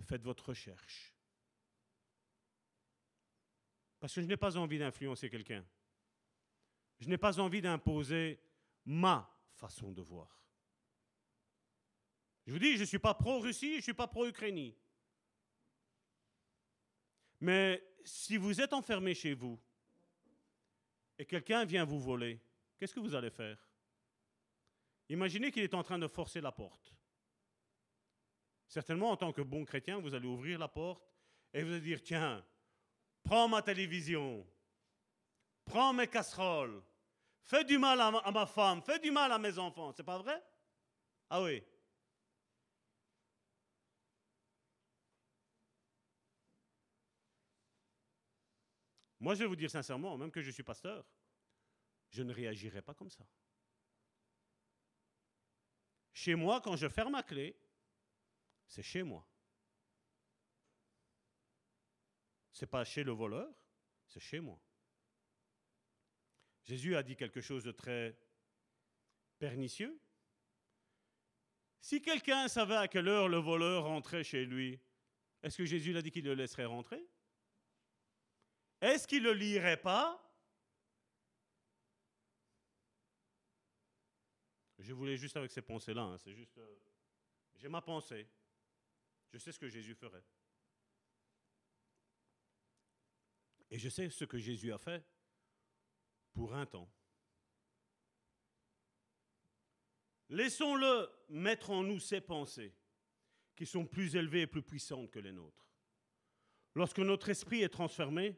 [0.00, 1.14] Faites votre recherche.
[4.00, 5.64] Parce que je n'ai pas envie d'influencer quelqu'un.
[6.98, 8.40] Je n'ai pas envie d'imposer
[8.84, 10.42] ma façon de voir.
[12.46, 14.72] Je vous dis, je ne suis pas pro-Russie, je ne suis pas pro-Ukraine.
[17.40, 19.58] Mais si vous êtes enfermé chez vous
[21.18, 22.40] et quelqu'un vient vous voler,
[22.78, 23.58] qu'est-ce que vous allez faire?
[25.08, 26.94] Imaginez qu'il est en train de forcer la porte.
[28.66, 31.06] Certainement, en tant que bon chrétien, vous allez ouvrir la porte
[31.52, 32.42] et vous allez dire, tiens,
[33.22, 34.46] prends ma télévision,
[35.66, 36.82] prends mes casseroles,
[37.42, 39.92] fais du mal à ma, femme, fais du mal à mes enfants.
[39.92, 40.42] C'est pas vrai?
[41.28, 41.62] Ah oui.
[49.22, 51.06] Moi, je vais vous dire sincèrement, même que je suis pasteur,
[52.10, 53.24] je ne réagirai pas comme ça.
[56.12, 57.56] Chez moi, quand je ferme ma clé,
[58.66, 59.24] c'est chez moi.
[62.50, 63.48] Ce n'est pas chez le voleur,
[64.08, 64.60] c'est chez moi.
[66.64, 68.18] Jésus a dit quelque chose de très
[69.38, 70.00] pernicieux.
[71.80, 74.80] Si quelqu'un savait à quelle heure le voleur rentrait chez lui,
[75.44, 77.06] est-ce que Jésus l'a dit qu'il le laisserait rentrer?
[78.82, 80.18] Est-ce qu'il ne le lirait pas?
[84.78, 86.58] Je voulais juste avec ces pensées-là, hein, c'est juste...
[86.58, 86.76] Euh,
[87.54, 88.28] j'ai ma pensée.
[89.32, 90.24] Je sais ce que Jésus ferait.
[93.70, 95.02] Et je sais ce que Jésus a fait
[96.32, 96.90] pour un temps.
[100.28, 102.74] Laissons-le mettre en nous ses pensées,
[103.54, 105.68] qui sont plus élevées et plus puissantes que les nôtres.
[106.74, 108.36] Lorsque notre esprit est transformé,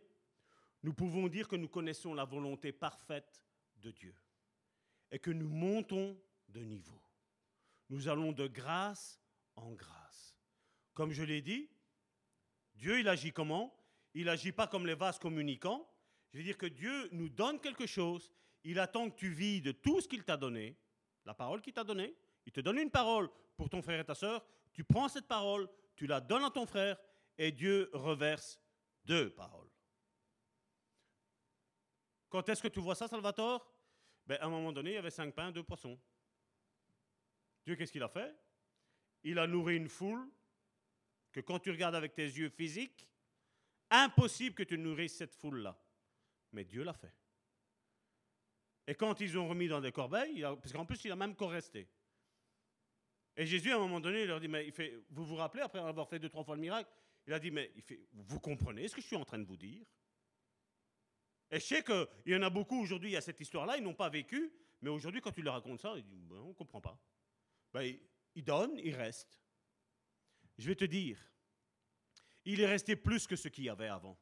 [0.84, 3.42] nous pouvons dire que nous connaissons la volonté parfaite
[3.76, 4.14] de Dieu
[5.10, 6.14] et que nous montons
[6.48, 7.00] de niveau.
[7.88, 9.18] Nous allons de grâce
[9.56, 10.36] en grâce.
[10.92, 11.70] Comme je l'ai dit,
[12.74, 13.74] Dieu, il agit comment?
[14.12, 15.90] Il n'agit pas comme les vases communicants.
[16.34, 18.30] Je veux dire que Dieu nous donne quelque chose,
[18.62, 20.76] il attend que tu vis de tout ce qu'il t'a donné,
[21.24, 22.14] la parole qu'il t'a donnée.
[22.44, 25.66] Il te donne une parole pour ton frère et ta soeur, tu prends cette parole,
[25.96, 26.98] tu la donnes à ton frère,
[27.38, 28.60] et Dieu reverse
[29.06, 29.63] deux paroles.
[32.34, 33.64] Quand est-ce que tu vois ça, Salvatore?
[34.26, 35.96] Ben, À un moment donné, il y avait cinq pains, deux poissons.
[37.64, 38.34] Dieu, qu'est-ce qu'il a fait?
[39.22, 40.28] Il a nourri une foule
[41.30, 43.08] que quand tu regardes avec tes yeux physiques,
[43.88, 45.80] impossible que tu nourrisses cette foule-là.
[46.50, 47.14] Mais Dieu l'a fait.
[48.88, 51.86] Et quand ils ont remis dans des corbeilles, parce qu'en plus, il a même resté.
[53.36, 55.62] Et Jésus, à un moment donné, il leur dit, mais il fait, vous vous rappelez,
[55.62, 56.90] après avoir fait deux, trois fois le miracle,
[57.28, 59.46] il a dit, mais il fait, vous comprenez ce que je suis en train de
[59.46, 59.86] vous dire?
[61.50, 64.08] Et je sais qu'il y en a beaucoup aujourd'hui, a cette histoire-là, ils n'ont pas
[64.08, 66.98] vécu, mais aujourd'hui, quand tu leur racontes ça, ils disent, ben, on ne comprend pas.
[67.72, 67.96] Ben,
[68.34, 69.40] il donne, il reste.
[70.58, 71.18] Je vais te dire,
[72.44, 74.18] il est resté plus que ce qu'il y avait avant.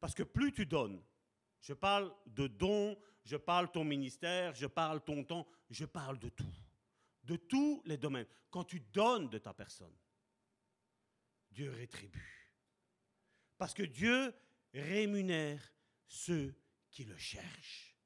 [0.00, 1.02] Parce que plus tu donnes,
[1.60, 6.28] je parle de dons, je parle ton ministère, je parle ton temps, je parle de
[6.28, 6.54] tout.
[7.24, 8.26] De tous les domaines.
[8.50, 9.94] Quand tu donnes de ta personne,
[11.50, 12.52] Dieu rétribue.
[13.58, 14.32] Parce que Dieu
[14.74, 15.62] rémunère
[16.06, 16.54] ceux
[16.90, 17.96] qui le cherchent.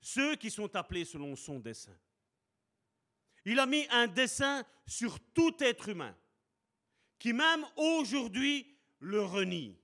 [0.00, 1.96] Ceux qui sont appelés selon son dessein.
[3.44, 6.16] Il a mis un dessein sur tout être humain,
[7.18, 9.78] qui même aujourd'hui le renie.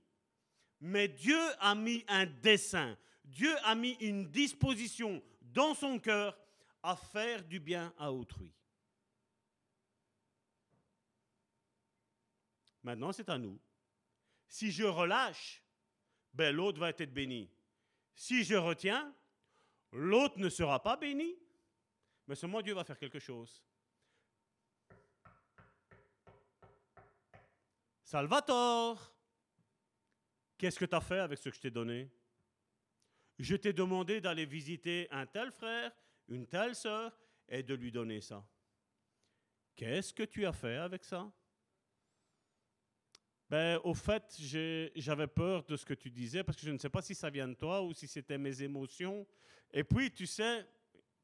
[0.81, 6.37] Mais Dieu a mis un dessein, Dieu a mis une disposition dans son cœur
[6.81, 8.53] à faire du bien à autrui.
[12.81, 13.59] Maintenant, c'est à nous.
[14.49, 15.63] Si je relâche,
[16.33, 17.49] ben, l'autre va être béni.
[18.15, 19.13] Si je retiens,
[19.91, 21.37] l'autre ne sera pas béni.
[22.27, 23.63] Mais seulement Dieu va faire quelque chose.
[28.03, 29.15] Salvatore,
[30.57, 32.09] qu'est-ce que tu as fait avec ce que je t'ai donné?
[33.37, 35.91] Je t'ai demandé d'aller visiter un tel frère,
[36.27, 37.15] une telle sœur,
[37.47, 38.43] et de lui donner ça.
[39.75, 41.31] Qu'est-ce que tu as fait avec ça?
[43.49, 44.23] Ben, au fait,
[44.95, 47.29] j'avais peur de ce que tu disais parce que je ne sais pas si ça
[47.31, 49.25] vient de toi ou si c'était mes émotions.
[49.71, 50.67] Et puis, tu sais,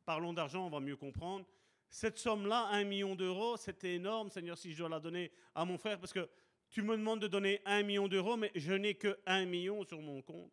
[0.05, 1.45] parlons d'argent, on va mieux comprendre.
[1.87, 5.77] Cette somme-là, un million d'euros, c'était énorme, Seigneur, si je dois la donner à mon
[5.77, 6.27] frère, parce que
[6.69, 10.01] tu me demandes de donner un million d'euros, mais je n'ai que un million sur
[10.01, 10.51] mon compte.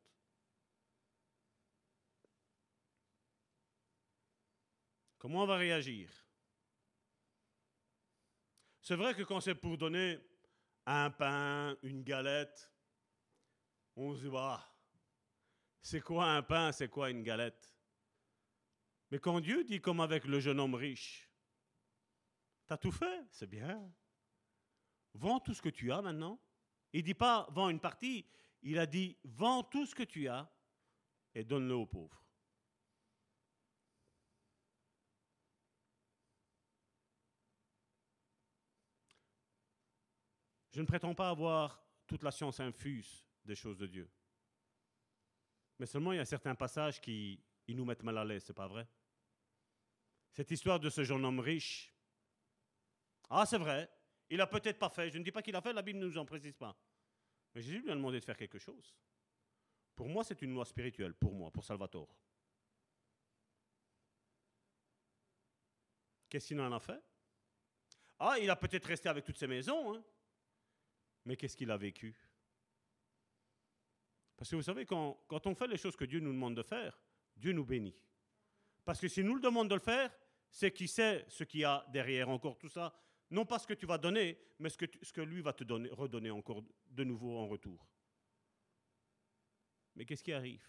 [5.19, 6.11] Comment on va réagir?
[8.83, 10.19] C'est vrai que quand c'est pour donner
[10.87, 12.71] un pain, une galette,
[13.97, 14.65] on se dit, bah,
[15.83, 17.77] c'est quoi un pain, c'est quoi une galette?
[19.11, 21.31] Mais quand Dieu dit comme avec le jeune homme riche,
[22.67, 23.93] t'as tout fait, c'est bien.
[25.15, 26.41] Vends tout ce que tu as maintenant.
[26.93, 28.27] Il dit pas vends une partie,
[28.63, 30.51] il a dit vends tout ce que tu as
[31.35, 32.22] et donne-le aux pauvres.
[40.73, 44.11] Je ne prétends pas avoir toute la science infuse des choses de Dieu.
[45.79, 48.69] Mais seulement il y a certains passages qui nous mettent mal à l'aise, c'est pas
[48.69, 48.87] vrai?
[50.33, 51.93] Cette histoire de ce jeune homme riche.
[53.29, 53.91] Ah, c'est vrai,
[54.31, 55.11] il a peut-être pas fait.
[55.11, 56.75] Je ne dis pas qu'il a fait, la Bible ne nous en précise pas.
[57.55, 58.95] Mais Jésus lui a demandé de faire quelque chose.
[59.95, 62.17] Pour moi, c'est une loi spirituelle, pour moi, pour Salvatore.
[66.31, 67.03] Qu'est-ce qu'il en a fait?
[68.19, 69.95] Ah, il a peut-être resté avec toutes ses maisons.
[69.95, 70.03] Hein.
[71.25, 72.15] Mais qu'est-ce qu'il a vécu?
[74.37, 76.99] Parce que vous savez, quand, on fait les choses que Dieu nous demande de faire,
[77.37, 77.95] Dieu nous bénit.
[78.85, 80.13] Parce que s'il nous le demande de le faire,
[80.51, 82.93] c'est qu'il sait ce qu'il y a derrière encore tout ça.
[83.31, 85.65] Non pas ce que tu vas donner, mais ce que, ce que lui va te
[85.65, 87.87] donner, redonner encore de nouveau en retour.
[89.95, 90.67] Mais qu'est-ce qui arrive?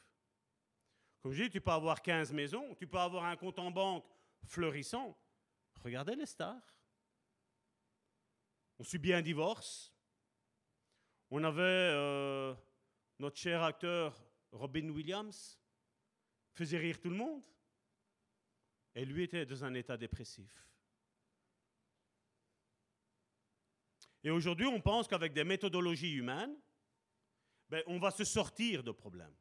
[1.21, 4.05] Comme je dis, tu peux avoir 15 maisons, tu peux avoir un compte en banque
[4.45, 5.17] fleurissant.
[5.81, 6.61] Regardez les stars.
[8.77, 9.92] On subit un divorce,
[11.35, 12.53] on avait euh,
[13.17, 15.59] notre cher acteur Robin Williams,
[16.53, 17.41] faisait rire tout le monde.
[18.93, 20.69] Et lui était dans un état dépressif.
[24.23, 26.55] Et aujourd'hui, on pense qu'avec des méthodologies humaines,
[27.67, 29.35] ben, on va se sortir de problèmes.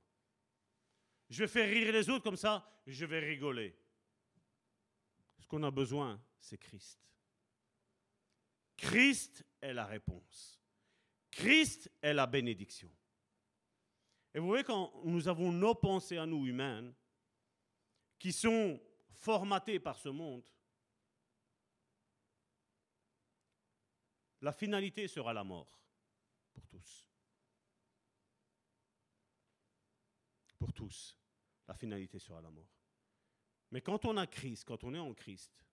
[1.28, 3.76] Je vais faire rire les autres comme ça, je vais rigoler.
[5.40, 7.06] Ce qu'on a besoin, c'est Christ.
[8.78, 10.61] Christ est la réponse.
[11.32, 12.90] Christ est la bénédiction.
[14.34, 16.94] Et vous voyez, quand nous avons nos pensées à nous humaines,
[18.18, 18.80] qui sont
[19.14, 20.48] formatées par ce monde,
[24.40, 25.80] la finalité sera la mort
[26.52, 27.08] pour tous.
[30.58, 31.16] Pour tous,
[31.66, 32.70] la finalité sera la mort.
[33.70, 35.66] Mais quand on a Christ, quand on est en Christ,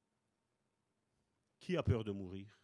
[1.59, 2.58] qui a peur de mourir?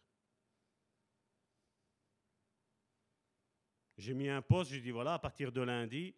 [3.96, 6.14] J'ai mis un poste, j'ai dit voilà, à partir de lundi,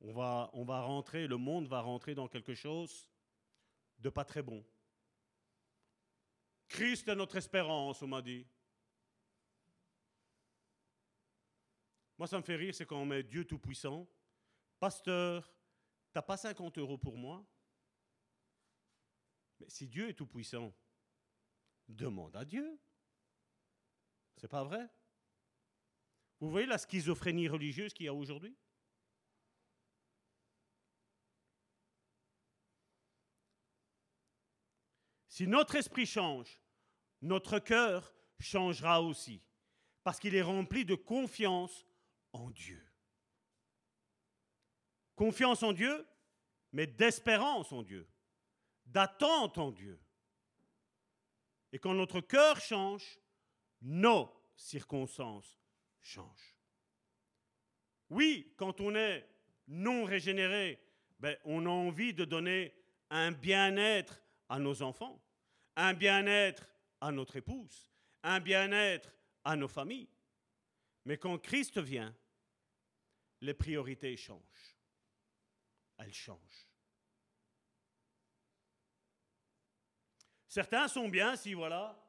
[0.00, 0.12] on
[0.64, 3.08] va, rentrer, le monde va rentrer dans quelque chose
[3.98, 4.64] de pas très bon.
[6.68, 8.46] Christ est notre espérance, on m'a dit.
[12.18, 14.06] Moi, ça me fait rire, c'est quand on met Dieu Tout-Puissant.
[14.78, 15.52] Pasteur,
[16.12, 17.44] t'as pas 50 euros pour moi
[19.58, 20.72] Mais si Dieu est Tout-Puissant,
[21.88, 22.78] demande à Dieu.
[24.36, 24.88] C'est pas vrai?
[26.40, 28.56] Vous voyez la schizophrénie religieuse qu'il y a aujourd'hui?
[35.28, 36.60] Si notre esprit change,
[37.22, 39.42] notre cœur changera aussi,
[40.02, 41.86] parce qu'il est rempli de confiance
[42.32, 42.82] en Dieu.
[45.14, 46.06] Confiance en Dieu,
[46.72, 48.08] mais d'espérance en Dieu,
[48.84, 50.00] d'attente en Dieu.
[51.72, 53.18] Et quand notre cœur change,
[53.80, 55.58] nos circonstances
[56.06, 56.56] change.
[58.10, 59.28] Oui, quand on est
[59.66, 60.80] non régénéré,
[61.18, 62.74] ben, on a envie de donner
[63.10, 65.20] un bien-être à nos enfants,
[65.74, 67.90] un bien-être à notre épouse,
[68.22, 70.08] un bien-être à nos familles.
[71.04, 72.14] Mais quand Christ vient,
[73.40, 74.76] les priorités changent.
[75.98, 76.68] Elles changent.
[80.48, 82.00] Certains sont bien si, voilà,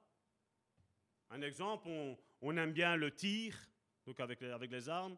[1.29, 3.57] un exemple, on, on aime bien le tir,
[4.07, 5.17] donc avec les, avec les armes.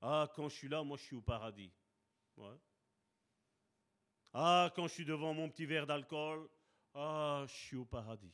[0.00, 1.72] Ah, quand je suis là, moi je suis au paradis.
[4.32, 6.48] Ah, quand je suis devant mon petit verre d'alcool,
[6.94, 8.32] ah, je suis au paradis.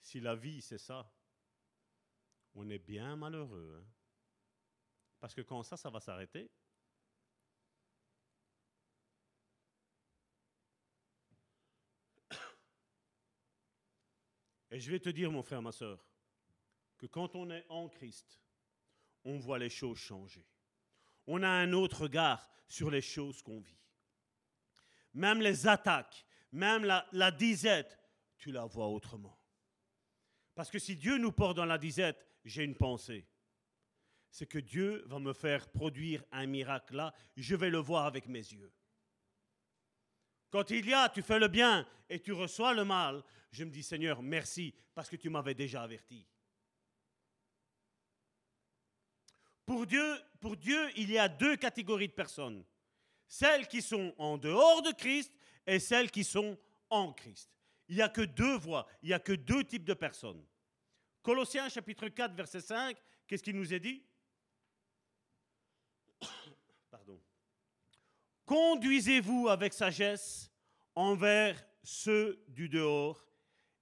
[0.00, 1.12] Si la vie, c'est ça,
[2.54, 3.78] on est bien malheureux.
[3.78, 3.84] Hein.
[5.20, 6.50] Parce que quand ça, ça va s'arrêter,
[14.70, 16.02] Et je vais te dire, mon frère, ma soeur,
[16.98, 18.40] que quand on est en Christ,
[19.24, 20.46] on voit les choses changer.
[21.26, 23.80] On a un autre regard sur les choses qu'on vit.
[25.14, 27.98] Même les attaques, même la, disette,
[28.38, 29.38] tu la vois autrement.
[30.54, 33.26] Parce que si Dieu nous porte dans la disette, j'ai une pensée.
[34.30, 38.28] C'est que Dieu va me faire produire un miracle là, je vais le voir avec
[38.28, 38.72] mes yeux.
[40.50, 43.70] Quand il y a, tu fais le bien et tu reçois le mal, je me
[43.70, 46.26] dis Seigneur, merci parce que tu m'avais déjà averti.
[49.66, 52.64] Pour Dieu, pour Dieu, il y a deux catégories de personnes.
[53.26, 55.32] Celles qui sont en dehors de Christ
[55.66, 56.56] et celles qui sont
[56.88, 57.50] en Christ.
[57.88, 60.44] Il n'y a que deux voies, il n'y a que deux types de personnes.
[61.22, 62.96] Colossiens chapitre 4, verset 5,
[63.26, 64.04] qu'est-ce qu'il nous est dit?
[66.90, 67.20] Pardon.
[68.44, 70.52] Conduisez-vous avec sagesse
[70.94, 73.26] envers ceux du dehors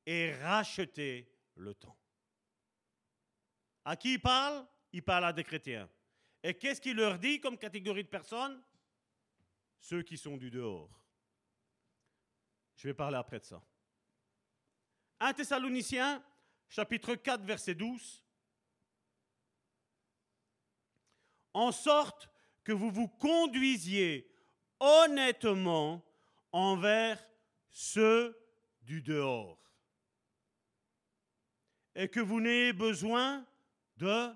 [0.07, 1.99] et rachetez le temps.
[3.85, 4.66] À qui il parle?
[4.95, 5.90] Il parle à des chrétiens.
[6.40, 8.62] Et qu'est-ce qu'il leur dit comme catégorie de personnes?
[9.80, 10.88] Ceux qui sont du dehors.
[12.76, 13.61] Je vais parler après de ça.
[15.18, 16.22] 1 Thessaloniciens,
[16.68, 18.22] chapitre 4, verset 12.
[21.55, 22.30] En sorte
[22.62, 24.30] que vous vous conduisiez
[24.78, 26.05] honnêtement
[26.53, 27.20] envers
[27.68, 28.38] ceux
[28.82, 29.59] du dehors.
[31.97, 33.45] Et que vous n'ayez besoin
[33.97, 34.32] de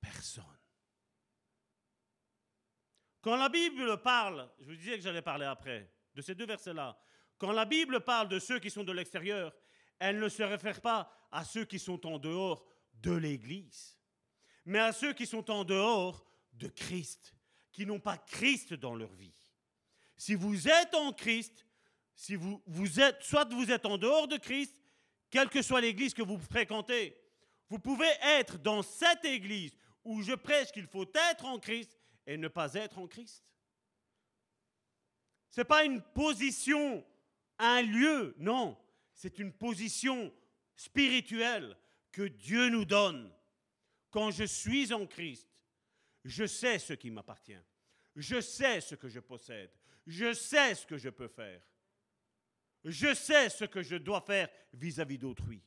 [0.00, 0.44] personne.
[3.20, 6.98] Quand la Bible parle, je vous disais que j'allais parler après, de ces deux versets-là,
[7.38, 9.54] quand la Bible parle de ceux qui sont de l'extérieur,
[9.98, 13.98] elle ne se réfère pas à ceux qui sont en dehors de l'Église,
[14.64, 17.34] mais à ceux qui sont en dehors de Christ,
[17.72, 19.34] qui n'ont pas Christ dans leur vie.
[20.16, 21.66] Si vous êtes en Christ,
[22.14, 24.78] si vous, êtes, soit vous êtes en dehors de Christ,
[25.30, 27.16] quelle que soit l'église que vous fréquentez,
[27.70, 29.74] vous pouvez être dans cette église
[30.04, 33.44] où je prêche qu'il faut être en Christ et ne pas être en Christ.
[35.50, 37.04] Ce n'est pas une position,
[37.58, 38.78] un lieu, non.
[39.12, 40.32] C'est une position
[40.76, 41.76] spirituelle
[42.12, 43.32] que Dieu nous donne
[44.10, 45.48] quand je suis en Christ,
[46.24, 47.62] je sais ce qui m'appartient.
[48.16, 49.70] Je sais ce que je possède.
[50.06, 51.62] Je sais ce que je peux faire.
[52.84, 55.62] Je sais ce que je dois faire vis-à-vis d'autrui.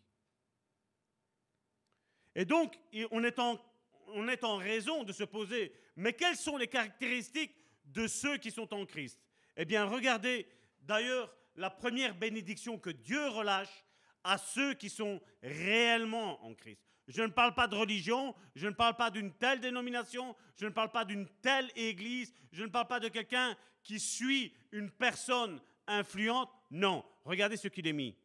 [2.36, 2.78] Et donc,
[3.12, 3.60] on est, en,
[4.08, 8.52] on est en raison de se poser, mais quelles sont les caractéristiques de ceux qui
[8.52, 9.20] sont en Christ?
[9.56, 10.48] Eh bien, regardez
[10.82, 13.84] d'ailleurs la première bénédiction que Dieu relâche
[14.24, 16.82] à ceux qui sont réellement en Christ.
[17.08, 20.72] Je ne parle pas de religion, je ne parle pas d'une telle dénomination, je ne
[20.72, 25.62] parle pas d'une telle église, je ne parle pas de quelqu'un qui suit une personne
[25.86, 26.50] influente.
[26.72, 28.16] Non, regardez ce qu'il est mis.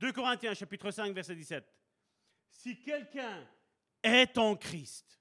[0.00, 1.64] 2 Corinthiens chapitre 5 verset 17.
[2.50, 3.46] Si quelqu'un
[4.02, 5.12] est en Christ,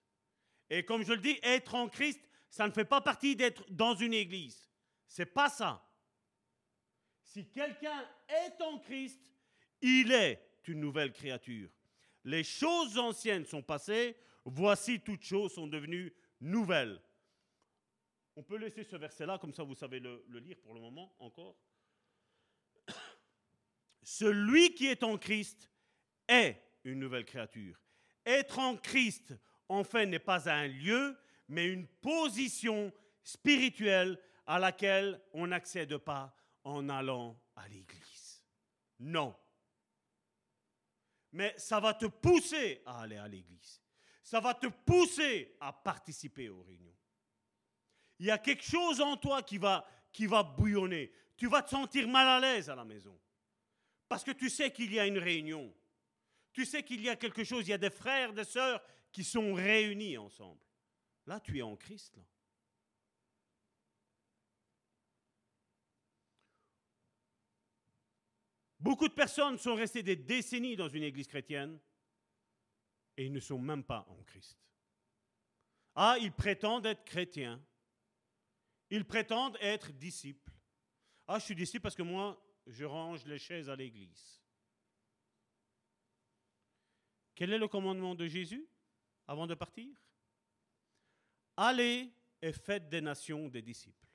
[0.71, 3.93] et comme je le dis, être en Christ, ça ne fait pas partie d'être dans
[3.93, 4.71] une église.
[5.05, 5.85] C'est pas ça.
[7.23, 9.19] Si quelqu'un est en Christ,
[9.81, 11.69] il est une nouvelle créature.
[12.23, 14.15] Les choses anciennes sont passées,
[14.45, 17.01] voici toutes choses sont devenues nouvelles.
[18.37, 21.13] On peut laisser ce verset-là, comme ça vous savez le, le lire pour le moment
[21.19, 21.57] encore.
[24.03, 25.69] Celui qui est en Christ
[26.29, 27.80] est une nouvelle créature.
[28.25, 29.33] Être en Christ,
[29.67, 31.17] en fait, n'est pas un lieu,
[31.47, 32.91] mais une position
[33.23, 38.43] spirituelle à laquelle on n'accède pas en allant à l'église.
[38.99, 39.35] Non.
[41.31, 43.81] Mais ça va te pousser à aller à l'église.
[44.23, 46.95] Ça va te pousser à participer aux réunions.
[48.19, 51.11] Il y a quelque chose en toi qui va, qui va bouillonner.
[51.35, 53.19] Tu vas te sentir mal à l'aise à la maison.
[54.07, 55.73] Parce que tu sais qu'il y a une réunion.
[56.53, 59.23] Tu sais qu'il y a quelque chose, il y a des frères, des sœurs qui
[59.23, 60.61] sont réunis ensemble.
[61.25, 62.19] Là, tu es en Christ.
[68.79, 71.79] Beaucoup de personnes sont restées des décennies dans une église chrétienne
[73.15, 74.57] et ils ne sont même pas en Christ.
[75.93, 77.63] Ah, ils prétendent être chrétiens.
[78.89, 80.51] Ils prétendent être disciples.
[81.27, 84.40] Ah, je suis disciple parce que moi, je range les chaises à l'église.
[87.41, 88.69] Quel est le commandement de Jésus
[89.27, 89.99] avant de partir?
[91.57, 94.05] Allez et faites des nations des disciples.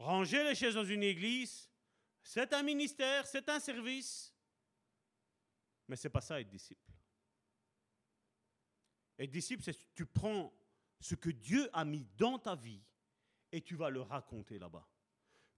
[0.00, 1.70] Ranger les chaises dans une église,
[2.20, 4.34] c'est un ministère, c'est un service.
[5.86, 6.90] Mais ce n'est pas ça être disciple.
[9.20, 10.52] Être disciple, c'est tu prends
[10.98, 12.82] ce que Dieu a mis dans ta vie
[13.52, 14.88] et tu vas le raconter là-bas.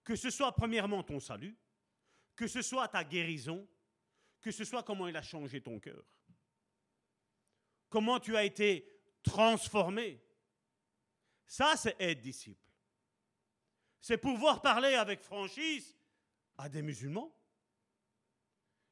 [0.05, 1.57] Que ce soit premièrement ton salut,
[2.37, 3.67] que ce soit ta guérison,
[4.41, 6.05] que ce soit comment il a changé ton cœur.
[7.89, 10.21] Comment tu as été transformé.
[11.47, 12.67] Ça, c'est être disciple.
[14.01, 15.97] C'est pouvoir parler avec franchise
[16.57, 17.35] à des musulmans.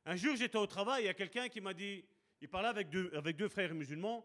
[0.05, 2.05] Un jour, j'étais au travail, il y a quelqu'un qui m'a dit,
[2.41, 4.25] il parlait avec deux, frères musulmans,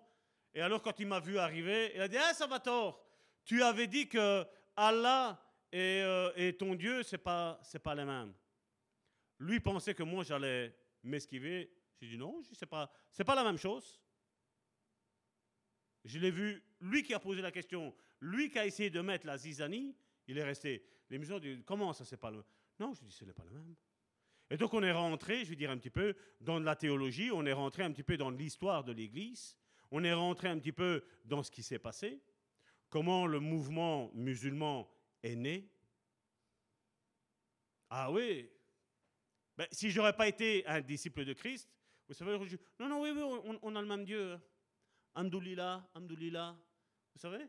[0.53, 3.03] et alors quand il m'a vu arriver, il a dit, ah, ça va tort,
[3.43, 4.45] tu avais dit que
[4.75, 8.33] Allah et, euh, ton Dieu, ce n'est pas, pas les mêmes.
[9.39, 11.71] Lui pensait que moi, j'allais m'esquiver.
[11.99, 12.91] J'ai dit, non, ce n'est pas,
[13.25, 14.01] pas la même chose.
[16.03, 19.27] Je l'ai vu, lui qui a posé la question, lui qui a essayé de mettre
[19.27, 19.95] la zizanie,
[20.27, 20.83] il est resté.
[21.09, 22.43] Les musulmans disent, comment ça, c'est pas le
[22.81, 23.75] non, je dis, ce n'est pas le même.
[24.49, 27.45] Et donc on est rentré, je vais dire un petit peu, dans la théologie, on
[27.45, 29.55] est rentré un petit peu dans l'histoire de l'Église,
[29.91, 32.19] on est rentré un petit peu dans ce qui s'est passé,
[32.89, 34.91] comment le mouvement musulman
[35.21, 35.69] est né.
[37.91, 38.49] Ah oui,
[39.61, 41.69] ben, si je n'aurais pas été un disciple de Christ,
[42.07, 42.35] vous savez,
[42.79, 44.39] non, non, oui, oui, on, a le même Dieu.
[45.13, 46.57] Amdoulillah, Amdoulillah,
[47.13, 47.45] vous savez?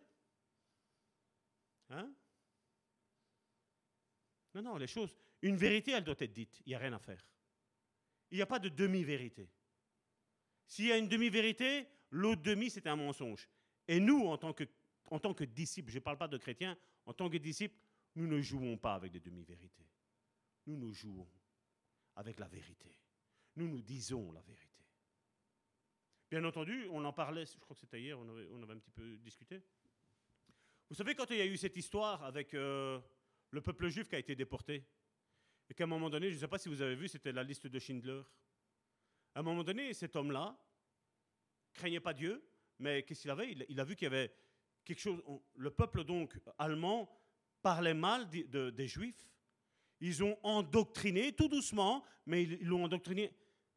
[1.89, 2.13] Hein?
[4.55, 5.17] Non, non, les choses.
[5.41, 6.61] Une vérité, elle doit être dite.
[6.67, 7.27] Il n'y a rien à faire.
[8.31, 9.49] Il n'y a pas de demi-vérité.
[10.67, 13.49] S'il y a une demi-vérité, l'autre demi, c'est un mensonge.
[13.89, 14.65] Et nous, en tant que,
[15.07, 17.79] en tant que disciples, je ne parle pas de chrétiens, en tant que disciples,
[18.17, 19.89] nous ne jouons pas avec des demi-vérités.
[20.67, 21.27] Nous nous jouons
[22.17, 22.99] avec la vérité.
[23.57, 24.83] Nous nous disons la vérité.
[26.31, 29.19] Bien entendu, on en parlait, je crois que c'était hier, on avait, un petit peu
[29.19, 29.63] discuté.
[30.89, 32.99] Vous savez, quand il y a eu cette histoire avec euh,
[33.51, 34.85] le peuple juif qui a été déporté.
[35.69, 37.43] Et qu'à un moment donné, je ne sais pas si vous avez vu, c'était la
[37.43, 38.23] liste de Schindler.
[39.35, 40.59] À un moment donné, cet homme-là
[41.73, 42.43] craignait pas Dieu,
[42.79, 43.53] mais qu'est-ce qu'il avait?
[43.69, 44.35] Il, a vu qu'il y avait
[44.85, 45.23] quelque chose.
[45.55, 47.09] Le peuple donc allemand
[47.63, 49.32] parlait mal des Juifs.
[50.05, 53.33] Ils ont endoctriné tout doucement, mais ils l'ont endoctriné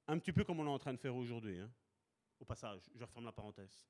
[0.08, 1.60] un petit peu comme on est en train de faire aujourd'hui.
[1.60, 1.72] Hein.
[2.40, 3.86] Au passage, je referme la parenthèse.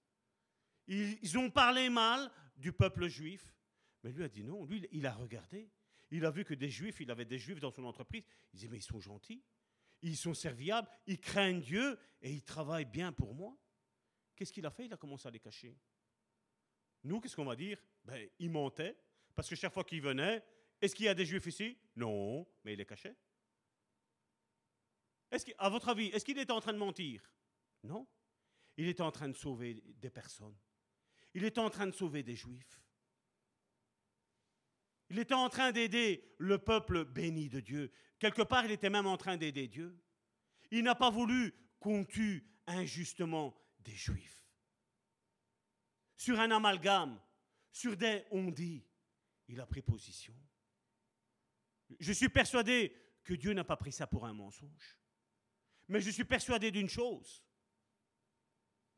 [0.86, 3.56] ils ont parlé mal du peuple juif.
[4.04, 4.66] Mais lui a dit non.
[4.66, 5.72] Lui, il a regardé.
[6.12, 8.26] Il a vu que des juifs, il avait des juifs dans son entreprise.
[8.54, 9.42] Il dit, mais ils sont gentils.
[10.02, 13.58] ils sont serviables, ils craignent Dieu et ils travaillent bien pour moi.
[14.36, 14.88] Qu'est-ce qu'il a fait?
[14.88, 15.80] Il a commencé à les cacher.
[17.06, 17.82] Nous, qu'est-ce qu'on va dire?
[18.04, 18.98] Ben, Il mentait,
[19.34, 20.44] parce que chaque fois qu'il venait,
[20.82, 21.78] est-ce qu'il y a des juifs ici?
[21.96, 23.16] Non, mais il les cachait.
[25.32, 27.22] Est-ce à votre avis, est-ce qu'il était en train de mentir?
[27.84, 28.08] Non.
[28.78, 30.56] Il était en train de sauver des personnes.
[31.34, 32.82] Il était en train de sauver des juifs.
[35.10, 37.92] Il était en train d'aider le peuple béni de Dieu.
[38.20, 39.98] Quelque part, il était même en train d'aider Dieu.
[40.72, 44.44] Il n'a pas voulu qu'on tue injustement des juifs.
[46.18, 47.22] Sur un amalgame,
[47.72, 48.84] sur des on dit,
[49.48, 50.36] il a pris position.
[52.00, 55.00] Je suis persuadé que Dieu n'a pas pris ça pour un mensonge.
[55.88, 57.44] Mais je suis persuadé d'une chose.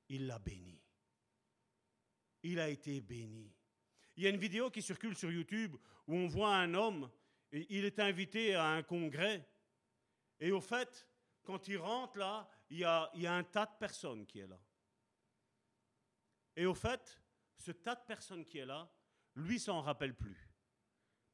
[0.09, 0.81] Il l'a béni.
[2.43, 3.53] Il a été béni.
[4.15, 5.75] Il y a une vidéo qui circule sur YouTube
[6.07, 7.11] où on voit un homme,
[7.51, 9.47] et il est invité à un congrès.
[10.39, 11.07] Et au fait,
[11.43, 14.39] quand il rentre là, il y a, il y a un tas de personnes qui
[14.39, 14.59] est là.
[16.55, 17.21] Et au fait,
[17.57, 18.91] ce tas de personnes qui est là,
[19.35, 20.46] lui s'en rappelle plus.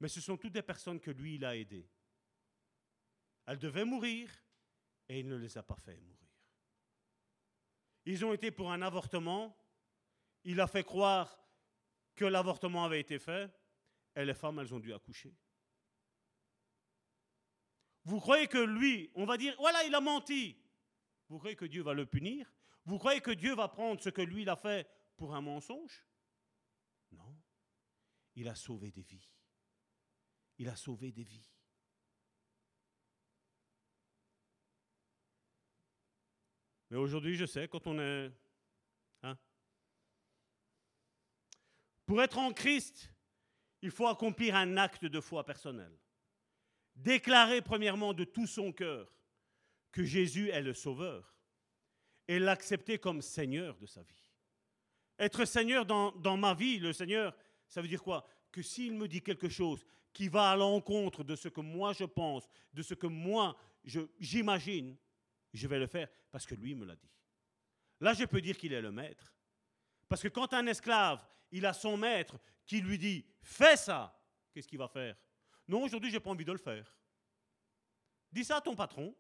[0.03, 1.89] Mais ce sont toutes des personnes que lui, il a aidées.
[3.45, 4.29] Elles devaient mourir
[5.07, 6.27] et il ne les a pas fait mourir.
[8.03, 9.57] Ils ont été pour un avortement.
[10.43, 11.39] Il a fait croire
[12.15, 13.49] que l'avortement avait été fait
[14.13, 15.33] et les femmes, elles ont dû accoucher.
[18.03, 20.61] Vous croyez que lui, on va dire, voilà, il a menti.
[21.29, 22.51] Vous croyez que Dieu va le punir?
[22.83, 24.85] Vous croyez que Dieu va prendre ce que lui, il a fait
[25.15, 26.05] pour un mensonge?
[27.09, 27.41] Non.
[28.35, 29.29] Il a sauvé des vies.
[30.57, 31.49] Il a sauvé des vies.
[36.89, 38.31] Mais aujourd'hui, je sais, quand on est...
[39.23, 39.35] Hein,
[42.05, 43.11] pour être en Christ,
[43.81, 45.91] il faut accomplir un acte de foi personnel.
[46.95, 49.11] Déclarer premièrement de tout son cœur
[49.91, 51.35] que Jésus est le Sauveur
[52.27, 54.29] et l'accepter comme Seigneur de sa vie.
[55.19, 57.35] Être Seigneur dans, dans, ma vie, le Seigneur,
[57.67, 58.27] ça veut dire quoi?
[58.51, 62.05] Que s'il me dit quelque chose qui va à l'encontre de ce que moi je
[62.05, 63.57] pense, de ce que moi
[64.19, 64.95] j'imagine,
[65.51, 67.09] je vais le faire parce que lui me l'a dit.
[67.99, 69.33] Là, je peux dire qu'il est le maître.
[70.07, 74.19] Parce que quand un esclave, il a son maître qui lui dit Fais ça,
[74.51, 75.15] qu'est-ce qu'il va faire?
[75.67, 76.95] Non, aujourd'hui, je n'ai pas envie de le faire.
[78.31, 79.15] Dis ça à ton patron.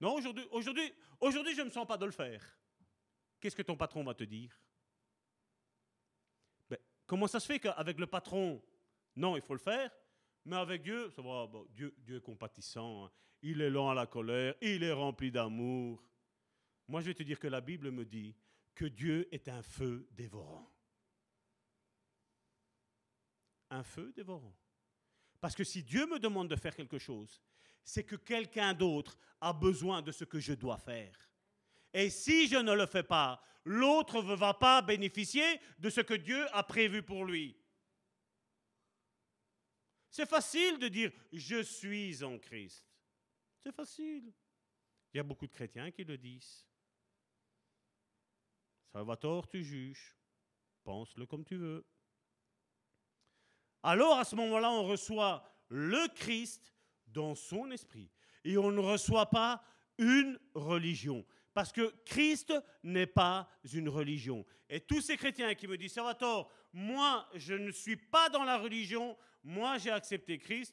[0.00, 2.44] Non, aujourd'hui, aujourd'hui, aujourd'hui je ne me sens pas de le faire.
[3.40, 4.58] Qu'est-ce que ton patron va te dire?
[7.08, 8.62] Comment ça se fait qu'avec le patron,
[9.16, 9.90] non, il faut le faire,
[10.44, 13.10] mais avec Dieu, ça va, Dieu, est compatissant, hein.
[13.42, 16.04] il est lent à la colère, il est rempli d'amour.
[16.86, 18.36] Moi, je vais te dire que la Bible me dit
[18.76, 20.70] que Dieu est un feu dévorant
[23.70, 24.56] un feu dévorant.
[25.40, 27.40] Parce que si Dieu me demande de faire quelque chose,
[27.84, 31.27] c'est que quelqu'un d'autre a besoin de ce que je dois faire.
[31.92, 36.14] Et si je ne le fais pas, l'autre ne va pas bénéficier de ce que
[36.14, 37.56] Dieu a prévu pour lui.
[40.10, 42.86] C'est facile de dire je suis en Christ.
[43.62, 44.32] C'est facile.
[45.12, 46.66] Il y a beaucoup de chrétiens qui le disent.
[48.92, 50.16] Salvatore, tu juges.
[50.82, 51.84] Pense-le comme tu veux
[53.82, 56.74] alors à ce moment-là, on reçoit le Christ
[57.06, 58.10] dans son esprit.
[58.44, 59.62] Et on ne reçoit pas
[59.98, 61.24] une religion.
[61.58, 62.54] Parce que Christ
[62.84, 64.46] n'est pas une religion.
[64.68, 68.58] Et tous ces chrétiens qui me disent, Salvatore, moi, je ne suis pas dans la
[68.58, 70.72] religion, moi, j'ai accepté Christ.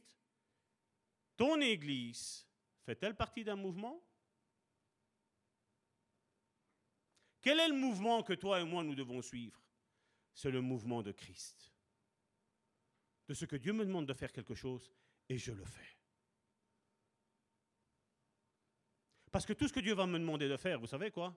[1.38, 2.48] Ton Église
[2.84, 4.00] fait-elle partie d'un mouvement?
[7.42, 9.60] Quel est le mouvement que toi et moi, nous devons suivre?
[10.36, 11.74] C'est le mouvement de Christ
[13.28, 14.94] de ce que Dieu me demande de faire quelque chose
[15.30, 15.95] et je le fais.
[19.36, 21.36] Parce que tout ce que Dieu va me demander de faire, vous savez quoi?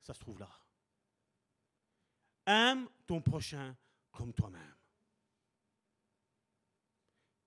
[0.00, 0.48] Ça se trouve là.
[2.46, 3.76] Aime ton prochain
[4.12, 4.76] comme toi-même.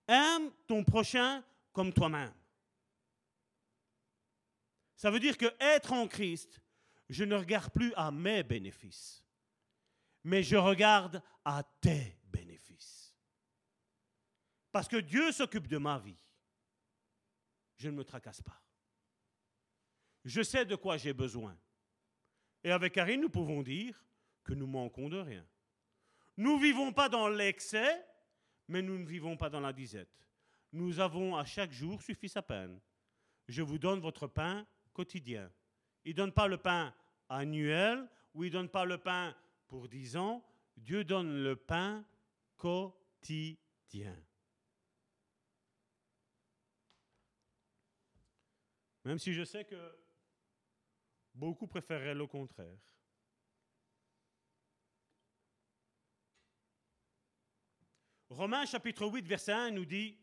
[0.05, 1.41] Aime ton prochain
[1.71, 2.33] comme toi-même.
[4.97, 6.59] Ça veut dire que être en Christ,
[7.07, 9.23] je ne regarde plus à mes bénéfices,
[10.25, 12.17] mais je regarde à tes
[14.73, 16.19] parce que Dieu s'occupe de ma vie.
[17.77, 18.64] Je ne me tracasse pas.
[20.25, 21.55] Je sais de quoi j'ai besoin.
[22.63, 24.03] Et avec Karine, nous pouvons dire
[24.43, 25.45] que nous manquons de rien.
[26.37, 28.03] Nous ne vivons pas dans l'excès,
[28.67, 30.09] mais nous ne vivons pas dans la disette.
[30.71, 32.81] Nous avons à chaque jour suffi sa peine.
[33.47, 35.51] Je vous donne votre pain quotidien.
[36.03, 36.93] Il ne donne pas le pain
[37.29, 39.35] annuel ou il ne donne pas le pain
[39.67, 40.43] pour dix ans.
[40.75, 42.03] Dieu donne le pain
[42.57, 44.15] quotidien.
[49.03, 50.04] Même si je sais que
[51.35, 52.77] beaucoup préféreraient le contraire.
[58.29, 60.17] Romains chapitre 8, verset 1 nous dit,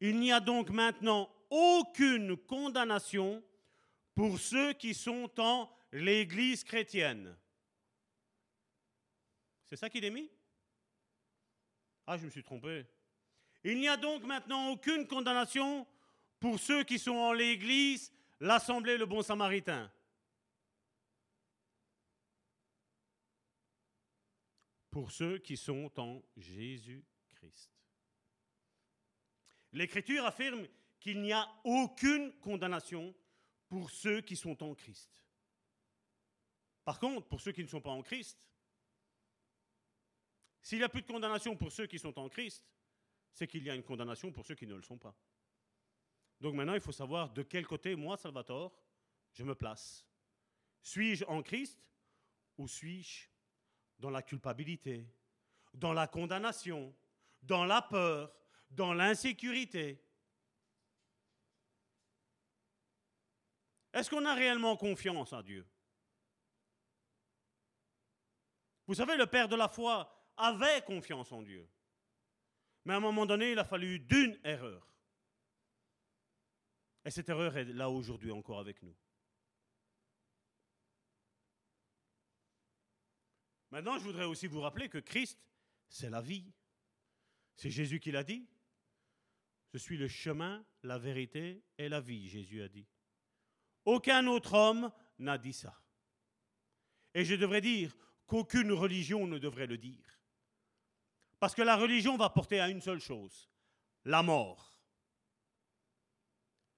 [0.00, 3.42] Il n'y a donc maintenant aucune condamnation
[4.14, 7.36] pour ceux qui sont en l'Église chrétienne.
[9.64, 10.30] C'est ça qu'il est mis?
[12.06, 12.86] Ah, je me suis trompé.
[13.64, 15.86] Il n'y a donc maintenant aucune condamnation
[16.38, 19.90] pour ceux qui sont en l'Église, l'Assemblée, le bon samaritain.
[24.96, 27.70] Pour ceux qui sont en Jésus-Christ.
[29.72, 30.66] L'Écriture affirme
[30.98, 33.14] qu'il n'y a aucune condamnation
[33.68, 35.22] pour ceux qui sont en Christ.
[36.82, 38.38] Par contre, pour ceux qui ne sont pas en Christ,
[40.62, 42.66] s'il n'y a plus de condamnation pour ceux qui sont en Christ,
[43.34, 45.14] c'est qu'il y a une condamnation pour ceux qui ne le sont pas.
[46.40, 48.74] Donc maintenant, il faut savoir de quel côté, moi, Salvatore,
[49.34, 50.06] je me place.
[50.80, 51.78] Suis-je en Christ
[52.56, 53.35] ou suis-je
[53.98, 55.06] dans la culpabilité,
[55.74, 56.94] dans la condamnation,
[57.42, 58.32] dans la peur,
[58.70, 60.06] dans l'insécurité
[63.96, 65.66] Est-ce qu'on a réellement confiance en Dieu?
[68.86, 71.66] Vous savez, le Père de la foi avait confiance en Dieu.
[72.84, 74.86] Mais à un moment donné, il a fallu d'une erreur.
[77.06, 78.94] Et cette erreur est là aujourd'hui encore avec nous.
[83.70, 85.38] Maintenant, je voudrais aussi vous rappeler que Christ,
[85.88, 86.52] c'est la vie.
[87.56, 88.46] C'est Jésus qui l'a dit.
[89.72, 92.86] Je suis le chemin, la vérité et la vie, Jésus a dit.
[93.84, 95.80] Aucun autre homme n'a dit ça.
[97.14, 97.96] Et je devrais dire
[98.26, 100.20] qu'aucune religion ne devrait le dire.
[101.38, 103.50] Parce que la religion va porter à une seule chose,
[104.04, 104.74] la mort.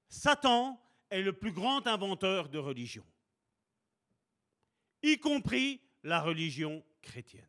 [0.08, 0.80] Satan
[1.10, 3.06] est le plus grand inventeur de religion,
[5.02, 7.48] y compris la religion chrétienne.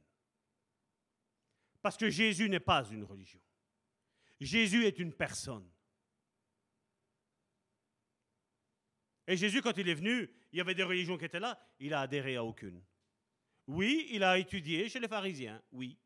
[1.82, 3.41] Parce que Jésus n'est pas une religion.
[4.39, 5.70] Jésus est une personne.
[9.28, 11.93] Et Jésus, quand il est venu, il y avait des religions qui étaient là, il
[11.93, 12.84] a adhéré à aucune.
[13.68, 16.00] Oui, il a étudié chez les pharisiens, oui.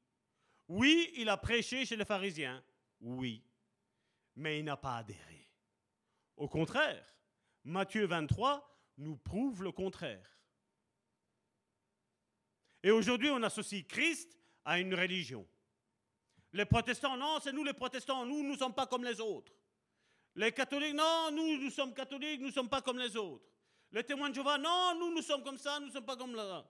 [0.67, 2.61] Oui, il a prêché chez les pharisiens,
[2.99, 3.41] oui.
[4.35, 5.49] Mais il n'a pas adhéré.
[6.35, 7.05] Au contraire,
[7.63, 10.37] Matthieu 23 nous prouve le contraire.
[12.83, 15.47] Et aujourd'hui, on associe Christ à une religion.
[16.51, 19.53] Les protestants, non, c'est nous les protestants, nous, nous ne sommes pas comme les autres.
[20.35, 23.45] Les catholiques, non, nous, nous sommes catholiques, nous ne sommes pas comme les autres.
[23.91, 26.35] Les témoins de Jéhovah, non, nous, nous sommes comme ça, nous ne sommes pas comme
[26.35, 26.67] là.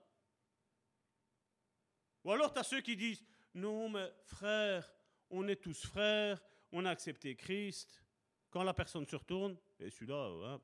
[2.22, 3.22] Ou alors tu as ceux qui disent,
[3.54, 4.90] non, mais frère,
[5.30, 6.40] on est tous frères,
[6.72, 8.02] on a accepté Christ.
[8.50, 10.60] Quand la personne se retourne, et celui-là, hein,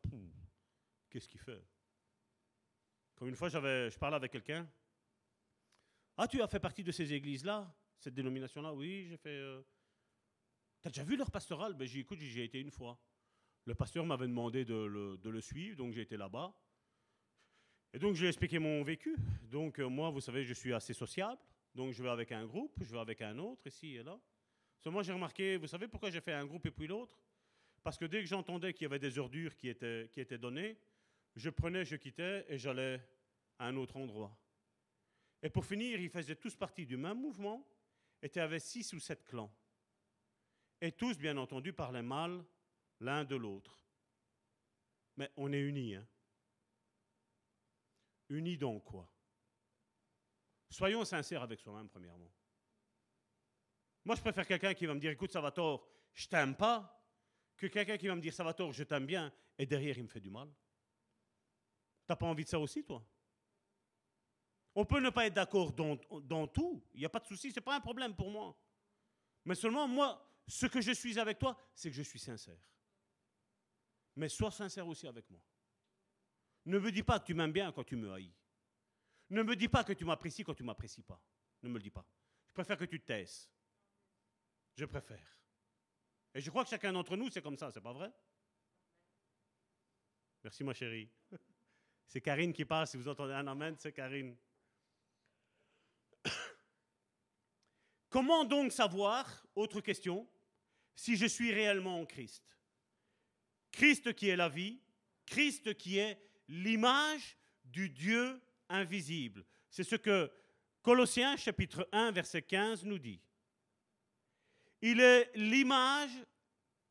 [1.09, 1.62] qu'est-ce qu'il fait?
[3.16, 4.66] Comme une fois, je parlais avec quelqu'un.
[6.22, 8.74] Ah, tu as fait partie de ces églises-là, cette dénomination-là?
[8.74, 9.30] Oui, j'ai fait.
[9.30, 9.62] Euh,
[10.82, 11.72] T'as déjà vu leur pastoral?
[11.72, 13.00] Ben, J'ai écoute, j'y ai été une fois.
[13.64, 16.54] Le pasteur m'avait demandé de le, suivre, donc j'ai été là-bas.
[17.95, 19.16] Et donc, je lui ai expliqué mon vécu.
[19.45, 21.40] Donc, euh, moi, vous savez, je suis assez sociable.
[21.74, 24.20] Donc, je vais avec un groupe, je vais avec un autre, ici et là.
[24.78, 27.16] Seulement, j'ai remarqué, vous savez pourquoi j'ai fait un groupe et puis l'autre?
[27.82, 30.76] Parce que dès que j'entendais qu'il y avait des ordures qui étaient, qui étaient données,
[31.34, 33.00] je prenais, je quittais et j'allais
[33.58, 34.38] à un autre endroit.
[35.42, 37.67] Et pour finir, ils faisaient tous partie du même mouvement,
[38.22, 39.50] étaient avec six ou sept clans
[40.80, 42.45] et tous, bien entendu, parlaient mal
[43.00, 43.76] l'un de l'autre.
[45.17, 45.96] Mais on est unis.
[45.96, 46.07] Hein?
[48.30, 49.11] Unis dans quoi?
[50.71, 52.33] Soyons sincères avec soi-même, premièrement.
[54.04, 56.96] Moi, je préfère quelqu'un qui va me dire, écoute, Salvatore, je t'aime pas,
[57.57, 60.21] que quelqu'un qui va me dire, Salvatore, je t'aime bien, et derrière, il me fait
[60.21, 60.49] du mal.
[62.07, 63.04] T'as pas envie de ça aussi, toi?
[64.75, 67.61] On peut ne pas être d'accord dans, tout, il n'y a pas de souci, c'est
[67.61, 68.57] pas un problème pour moi.
[69.45, 72.61] Mais seulement, moi, ce que je suis avec toi, c'est que je suis sincère.
[74.17, 75.41] Mais sois sincère aussi avec moi.
[76.67, 78.33] Ne me dis pas que tu m'aimes bien quand tu me haïs.
[79.30, 81.21] Ne me dis pas que tu m'apprécies quand tu m'apprécies pas.
[81.63, 82.05] Ne me le dis pas.
[82.49, 83.51] Je préfère que tu te taisses.
[84.76, 85.37] Je préfère.
[86.34, 88.13] Et je crois que chacun d'entre nous, c'est comme ça, c'est pas vrai?
[90.42, 91.11] Merci ma chérie.
[92.07, 94.37] C'est Karine qui parle, si vous entendez un amen, c'est Karine.
[98.11, 100.28] Comment donc savoir, autre question,
[100.95, 102.45] si je suis réellement en Christ?
[103.72, 104.80] Christ qui est la vie,
[105.24, 109.46] Christ qui est l'image du Dieu invisible.
[109.70, 110.30] C'est ce que
[110.82, 113.22] Colossiens chapitre 1 verset 15 nous dit.
[114.82, 116.12] Il est l'image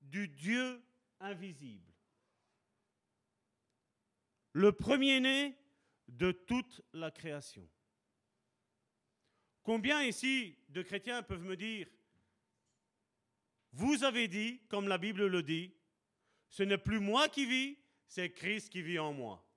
[0.01, 0.81] du Dieu
[1.19, 1.89] invisible.
[4.53, 5.55] le premier-né
[6.07, 7.67] de toute la création.
[9.69, 11.85] Combien ici de chrétiens peuvent me dire,
[13.71, 15.71] vous avez dit, comme la Bible le dit,
[16.49, 17.77] ce n'est plus moi qui vis,
[18.07, 19.47] c'est Christ qui vit en moi.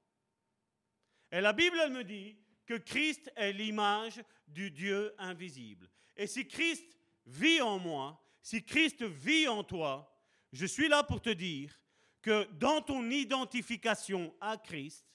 [1.31, 2.37] Et la Bible, elle me dit
[2.67, 5.89] que Christ est l'image du Dieu invisible.
[6.15, 6.95] Et si Christ
[7.25, 10.15] vit en moi, si Christ vit en toi,
[10.53, 11.81] je suis là pour te dire
[12.21, 15.07] que dans ton identification à Christ,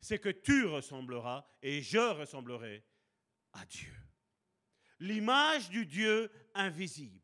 [0.00, 2.84] c'est que tu ressembleras et je ressemblerai
[3.54, 4.03] à Dieu.
[5.04, 7.20] L'image du Dieu invisible.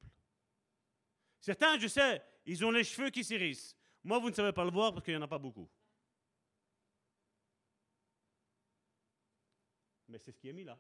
[1.41, 3.75] Certains, je sais, ils ont les cheveux qui s'irissent.
[4.05, 5.67] Moi, vous ne savez pas le voir parce qu'il n'y en a pas beaucoup.
[10.09, 10.79] Mais c'est ce qui est mis là.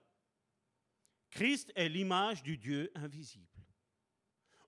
[1.31, 3.49] Christ est l'image du Dieu invisible.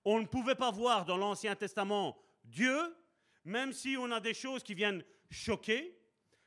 [0.03, 2.95] On ne pouvait pas voir dans l'Ancien Testament Dieu,
[3.43, 5.99] même si on a des choses qui viennent choquer,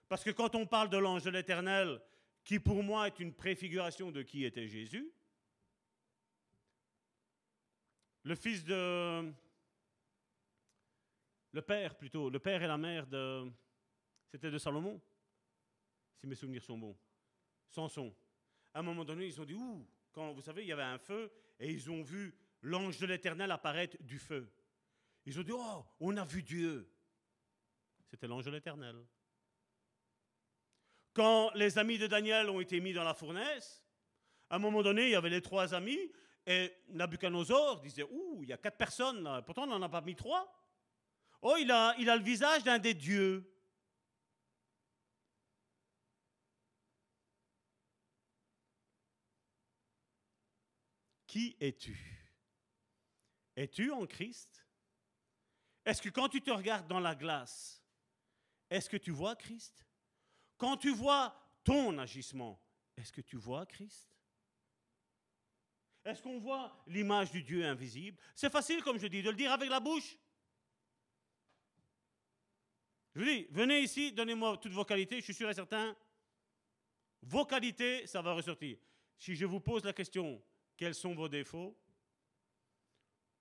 [0.09, 2.01] parce que quand on parle de l'ange de l'Éternel,
[2.43, 5.13] qui pour moi est une préfiguration de qui était Jésus,
[8.27, 9.33] le fils de...
[11.53, 13.51] Le père plutôt, le père et la mère de...
[14.27, 15.01] C'était de Salomon,
[16.17, 16.99] si mes souvenirs sont bons.
[17.71, 18.15] Samson.
[18.75, 20.99] À un moment donné, ils ont dit, ouh, quand vous savez, il y avait un
[20.99, 21.31] feu,
[21.61, 24.53] et ils ont vu l'ange de l'Éternel apparaître du feu.
[25.25, 26.91] Ils ont dit, oh, on a vu Dieu.
[28.07, 28.97] C'était l'ange de l'Éternel.
[31.15, 33.83] Quand les amis de Daniel ont été mis dans la fournaise,
[34.51, 36.13] à un moment donné, il y avait les trois amis,
[36.47, 40.15] et Nabucodonosor disait, ouh, il y a quatre personnes, pourtant on n'en a pas mis
[40.15, 40.53] trois.
[41.43, 43.53] Oh, il a le visage d'un des dieux.
[51.27, 51.99] Qui es-tu?
[53.57, 54.65] Es-tu en Christ?
[55.85, 57.83] Est-ce que quand tu te regardes dans la glace,
[58.71, 59.87] est-ce que tu vois Christ?
[60.57, 62.61] Quand tu vois ton agissement,
[62.97, 64.16] est-ce que tu vois Christ?
[66.07, 68.17] Est-ce qu'on voit l'image du Dieu invisible?
[68.35, 70.17] C'est facile, comme je dis, de le dire avec la bouche.
[73.13, 75.97] Je vous dis, venez ici, donnez-moi toutes vos qualités, je suis sûr et certain,
[77.23, 78.79] vos qualités, ça va ressortir.
[79.19, 80.41] Si je vous pose la question,
[80.77, 81.77] quels sont vos défauts?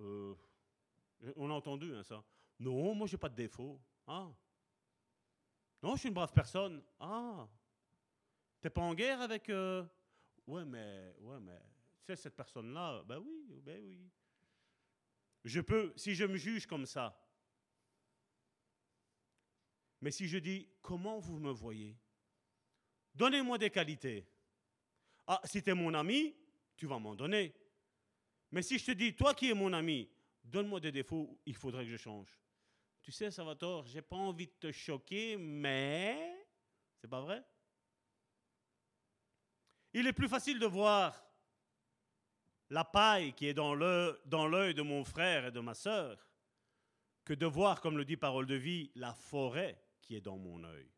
[0.01, 0.33] Euh,
[1.35, 2.23] On a entendu hein, ça.
[2.59, 3.79] Non, moi, je n'ai pas de défauts.
[4.07, 4.31] Ah.
[5.83, 6.83] Non, je suis une brave personne.
[6.99, 7.47] Ah.
[8.59, 9.49] T'es pas en guerre avec.
[9.49, 9.85] Euh...
[10.47, 11.13] Ouais, mais.
[11.19, 11.59] Ouais, mais.
[12.05, 14.11] Tu sais, cette personne-là, ben oui, ben oui.
[15.43, 17.19] Je peux, si je me juge comme ça,
[20.01, 21.97] mais si je dis, comment vous me voyez?
[23.15, 24.27] Donnez-moi des qualités.
[25.25, 26.35] Ah, si tu es mon ami,
[26.75, 27.55] tu vas m'en donner.
[28.51, 30.07] Mais si je te dis, toi qui es mon ami,
[30.43, 32.39] donne-moi des défauts, il faudrait que je change.
[33.01, 36.47] Tu sais, Salvatore, j'ai pas envie de te choquer, mais
[36.97, 37.43] c'est pas vrai?
[39.93, 41.24] Il est plus facile de voir
[42.69, 46.27] la paille qui est dans l'œil de mon frère et de ma sœur
[47.23, 50.63] que de voir, comme le dit Parole de vie, la forêt qui est dans mon
[50.63, 50.89] œil.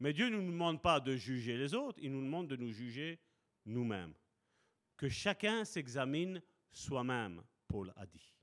[0.00, 2.72] Mais Dieu ne nous demande pas de juger les autres, il nous demande de nous
[2.72, 3.20] juger
[3.64, 4.14] nous-mêmes
[4.96, 8.34] que chacun s'examine soi-même, Paul a dit.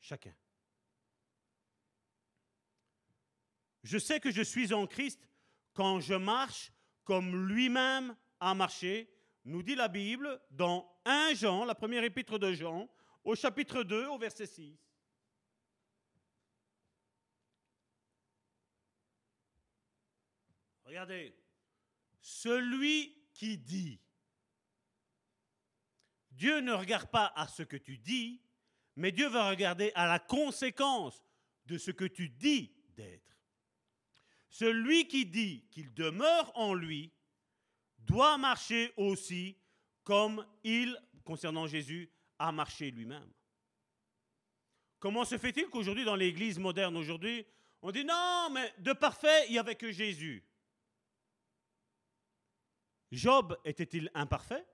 [0.00, 0.34] Chacun.
[3.82, 5.28] Je sais que je suis en Christ
[5.72, 6.72] quand je marche
[7.04, 9.10] comme lui-même a marché,
[9.44, 12.88] nous dit la Bible dans 1 Jean, la première épître de Jean,
[13.24, 14.78] au chapitre 2, au verset 6.
[20.84, 21.34] Regardez,
[22.20, 24.00] celui qui dit
[26.30, 28.42] Dieu ne regarde pas à ce que tu dis,
[28.96, 31.24] mais Dieu va regarder à la conséquence
[31.66, 33.38] de ce que tu dis d'être.
[34.48, 37.12] Celui qui dit qu'il demeure en lui
[37.98, 39.56] doit marcher aussi
[40.04, 43.30] comme il, concernant Jésus, a marché lui-même.
[44.98, 47.46] Comment se fait-il qu'aujourd'hui, dans l'Église moderne aujourd'hui,
[47.82, 50.44] on dit non, mais de parfait, il n'y avait que Jésus.
[53.10, 54.64] Job était-il imparfait?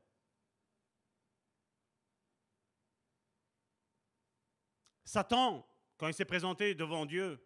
[5.04, 7.42] Satan, quand il s'est présenté devant Dieu,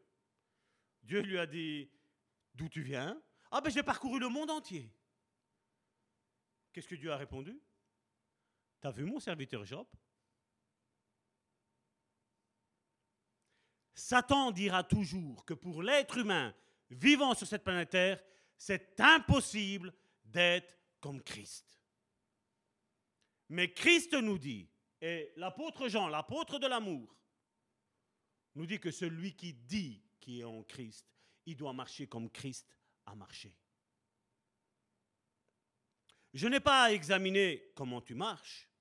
[1.04, 1.88] Dieu lui a dit,
[2.54, 3.22] d'où tu viens?
[3.52, 4.92] Ah ben j'ai parcouru le monde entier.
[6.72, 7.60] Qu'est-ce que Dieu a répondu?
[8.82, 9.86] T'as vu mon serviteur Job?
[13.94, 16.52] Satan dira toujours que pour l'être humain
[16.90, 18.22] vivant sur cette planète Terre,
[18.58, 19.94] c'est impossible
[20.24, 21.80] d'être comme Christ.
[23.50, 24.68] Mais Christ nous dit,
[25.00, 27.16] et l'apôtre Jean, l'apôtre de l'amour,
[28.56, 31.06] nous dit que celui qui dit qu'il est en Christ,
[31.46, 32.68] il doit marcher comme Christ
[33.06, 33.56] a à marcher.
[36.34, 38.71] Je n'ai pas à examiner comment tu marches.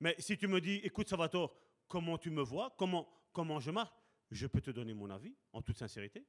[0.00, 1.54] Mais si tu me dis, écoute Salvatore,
[1.86, 3.92] comment tu me vois, comment, comment je marche,
[4.30, 6.24] je peux te donner mon avis en toute sincérité.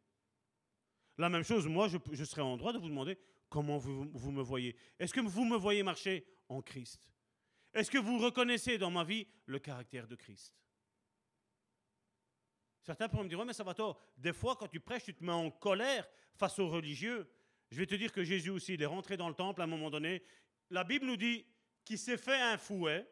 [1.17, 3.17] La même chose, moi, je, je serai en droit de vous demander
[3.49, 4.75] comment vous, vous me voyez.
[4.99, 7.11] Est-ce que vous me voyez marcher en Christ?
[7.73, 10.55] Est-ce que vous reconnaissez dans ma vie le caractère de Christ?
[12.81, 15.51] Certains pourront me dire, mais Salvatore, des fois quand tu prêches, tu te mets en
[15.51, 17.29] colère face aux religieux.
[17.69, 19.67] Je vais te dire que Jésus aussi, il est rentré dans le temple à un
[19.67, 20.23] moment donné.
[20.71, 21.45] La Bible nous dit
[21.85, 23.07] qu'il s'est fait un fouet.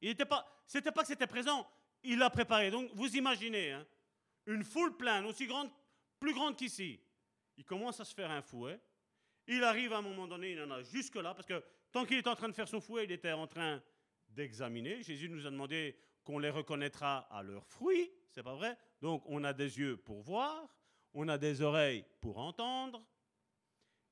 [0.00, 1.68] Il n'était pas, c'était pas que c'était présent,
[2.02, 2.70] il l'a préparé.
[2.70, 3.86] Donc vous imaginez, hein,
[4.46, 5.70] une foule pleine, aussi grande,
[6.18, 7.00] plus grande qu'ici.
[7.56, 8.80] Il commence à se faire un fouet.
[9.46, 12.26] Il arrive à un moment donné, il en a jusque-là, parce que tant qu'il est
[12.26, 13.82] en train de faire son fouet, il était en train
[14.28, 15.02] d'examiner.
[15.02, 18.76] Jésus nous a demandé qu'on les reconnaîtra à leurs fruits, c'est pas vrai?
[19.00, 20.68] Donc on a des yeux pour voir,
[21.14, 23.02] on a des oreilles pour entendre,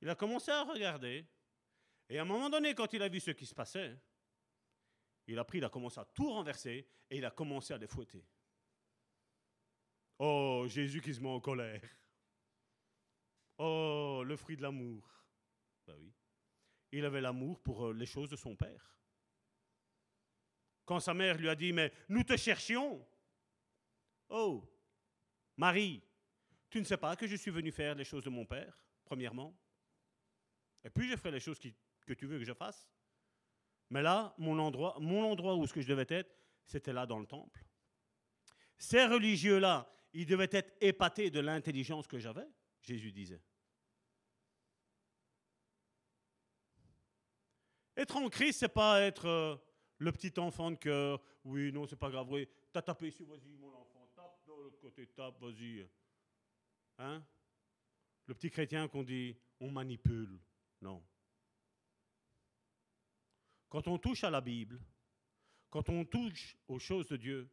[0.01, 1.25] il a commencé à regarder.
[2.09, 3.95] Et à un moment donné, quand il a vu ce qui se passait,
[5.27, 7.87] il a pris, il a commencé à tout renverser et il a commencé à les
[7.87, 8.25] fouetter.
[10.19, 11.81] Oh, Jésus qui se met en colère.
[13.57, 15.07] Oh, le fruit de l'amour.
[15.85, 16.13] Ben oui.
[16.91, 18.97] Il avait l'amour pour euh, les choses de son père.
[20.85, 23.05] Quand sa mère lui a dit, mais nous te cherchions.
[24.29, 24.63] Oh,
[25.57, 26.01] Marie,
[26.69, 29.57] tu ne sais pas que je suis venu faire les choses de mon père, premièrement.
[30.83, 32.89] Et puis je ferai les choses que tu veux que je fasse.
[33.89, 36.35] Mais là, mon endroit, mon endroit où ce que je devais être,
[36.65, 37.63] c'était là dans le temple.
[38.77, 42.47] Ces religieux-là, ils devaient être épatés de l'intelligence que j'avais,
[42.81, 43.41] Jésus disait.
[47.95, 49.55] Être en Christ, c'est pas être euh,
[49.97, 51.19] le petit enfant de cœur.
[51.43, 52.27] Oui, non, c'est pas grave.
[52.29, 55.87] Oui, t'as tapé ici, vas-y, mon enfant, tape de l'autre côté, tape, vas-y.
[56.99, 57.23] Hein?
[58.27, 60.39] Le petit chrétien qu'on dit, on manipule.
[60.81, 61.03] Non.
[63.69, 64.79] Quand on touche à la Bible,
[65.69, 67.49] quand on touche aux choses de Dieu,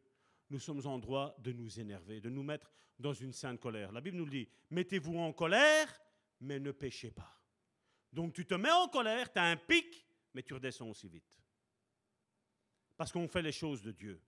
[0.49, 3.91] nous sommes en droit de nous énerver, de nous mettre dans une sainte colère.
[3.91, 5.93] La Bible nous dit, mettez-vous en colère,
[6.39, 7.41] mais ne péchez pas.
[8.13, 11.41] Donc tu te mets en colère, tu as un pic, mais tu redescends aussi vite.
[12.95, 14.21] Parce qu'on fait les choses de Dieu.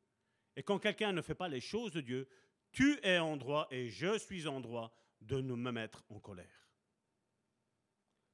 [0.55, 2.27] Et quand quelqu'un ne fait pas les choses de Dieu,
[2.71, 6.69] tu es en droit et je suis en droit de ne me mettre en colère.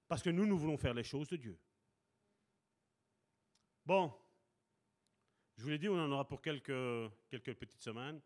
[0.08, 1.60] Parce que nous, nous voulons faire les choses de Dieu.
[3.85, 4.14] Bon,
[5.57, 8.22] je vous l'ai dit, on en aura pour quelques, quelques petites semaines.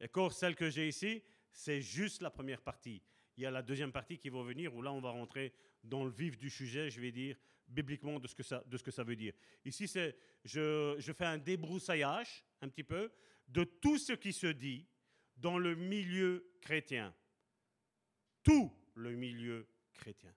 [0.00, 1.22] Et encore, celle que j'ai ici,
[1.52, 3.02] c'est juste la première partie.
[3.36, 5.52] Il y a la deuxième partie qui va venir, où là, on va rentrer
[5.82, 7.36] dans le vif du sujet, je vais dire,
[7.68, 9.34] bibliquement, de ce que ça, de ce que ça veut dire.
[9.64, 13.12] Ici, c'est, je, je fais un débroussaillage, un petit peu,
[13.48, 14.86] de tout ce qui se dit
[15.36, 17.14] dans le milieu chrétien.
[18.42, 20.34] Tout le milieu chrétien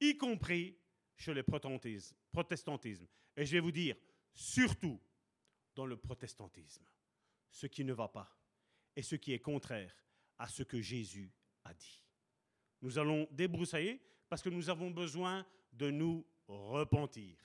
[0.00, 0.76] y compris
[1.16, 3.06] chez les protestantismes.
[3.38, 3.94] Et je vais vous dire,
[4.34, 5.00] surtout
[5.76, 6.84] dans le protestantisme,
[7.48, 8.36] ce qui ne va pas
[8.96, 9.94] et ce qui est contraire
[10.38, 11.32] à ce que Jésus
[11.62, 12.04] a dit.
[12.82, 17.38] Nous allons débroussailler parce que nous avons besoin de nous repentir.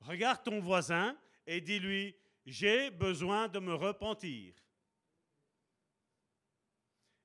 [0.00, 1.16] Regarde ton voisin
[1.46, 4.52] et dis-lui, j'ai besoin de me repentir.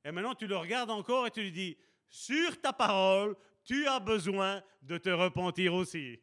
[0.05, 1.75] Et maintenant, tu le regardes encore et tu lui dis,
[2.07, 6.19] sur ta parole, tu as besoin de te repentir aussi.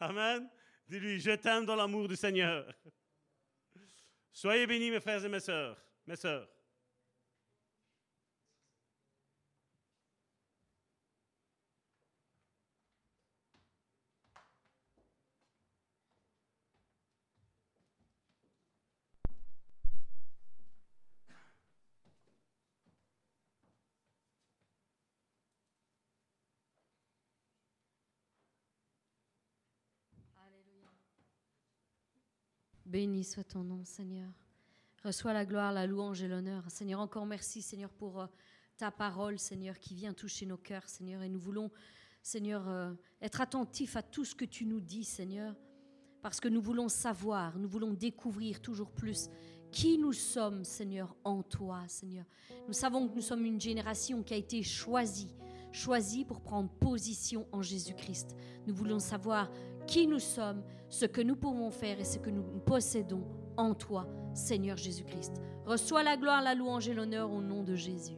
[0.00, 0.48] Amen.
[0.88, 2.66] Dis-lui, je t'aime dans l'amour du Seigneur.
[4.32, 6.48] Soyez bénis, mes frères et mes sœurs, mes sœurs.
[32.90, 34.28] Béni soit ton nom, Seigneur.
[35.04, 36.68] Reçois la gloire, la louange et l'honneur.
[36.68, 38.26] Seigneur, encore merci, Seigneur, pour euh,
[38.76, 41.22] ta parole, Seigneur, qui vient toucher nos cœurs, Seigneur.
[41.22, 41.70] Et nous voulons,
[42.20, 42.92] Seigneur, euh,
[43.22, 45.54] être attentifs à tout ce que tu nous dis, Seigneur,
[46.20, 49.30] parce que nous voulons savoir, nous voulons découvrir toujours plus
[49.70, 52.24] qui nous sommes, Seigneur, en toi, Seigneur.
[52.66, 55.32] Nous savons que nous sommes une génération qui a été choisie,
[55.70, 58.34] choisie pour prendre position en Jésus-Christ.
[58.66, 59.48] Nous voulons savoir
[59.86, 63.24] qui nous sommes, ce que nous pouvons faire et ce que nous possédons
[63.56, 65.40] en toi, Seigneur Jésus-Christ.
[65.64, 68.16] Reçois la gloire, la louange et l'honneur au nom de Jésus.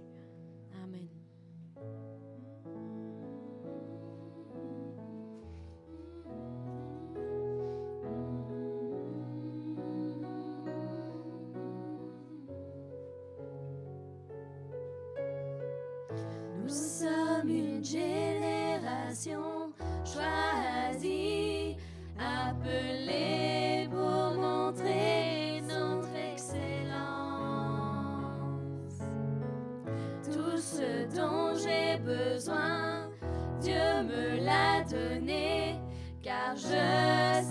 [32.04, 33.10] Besoin,
[33.60, 35.80] Dieu me l'a donné,
[36.22, 37.41] car je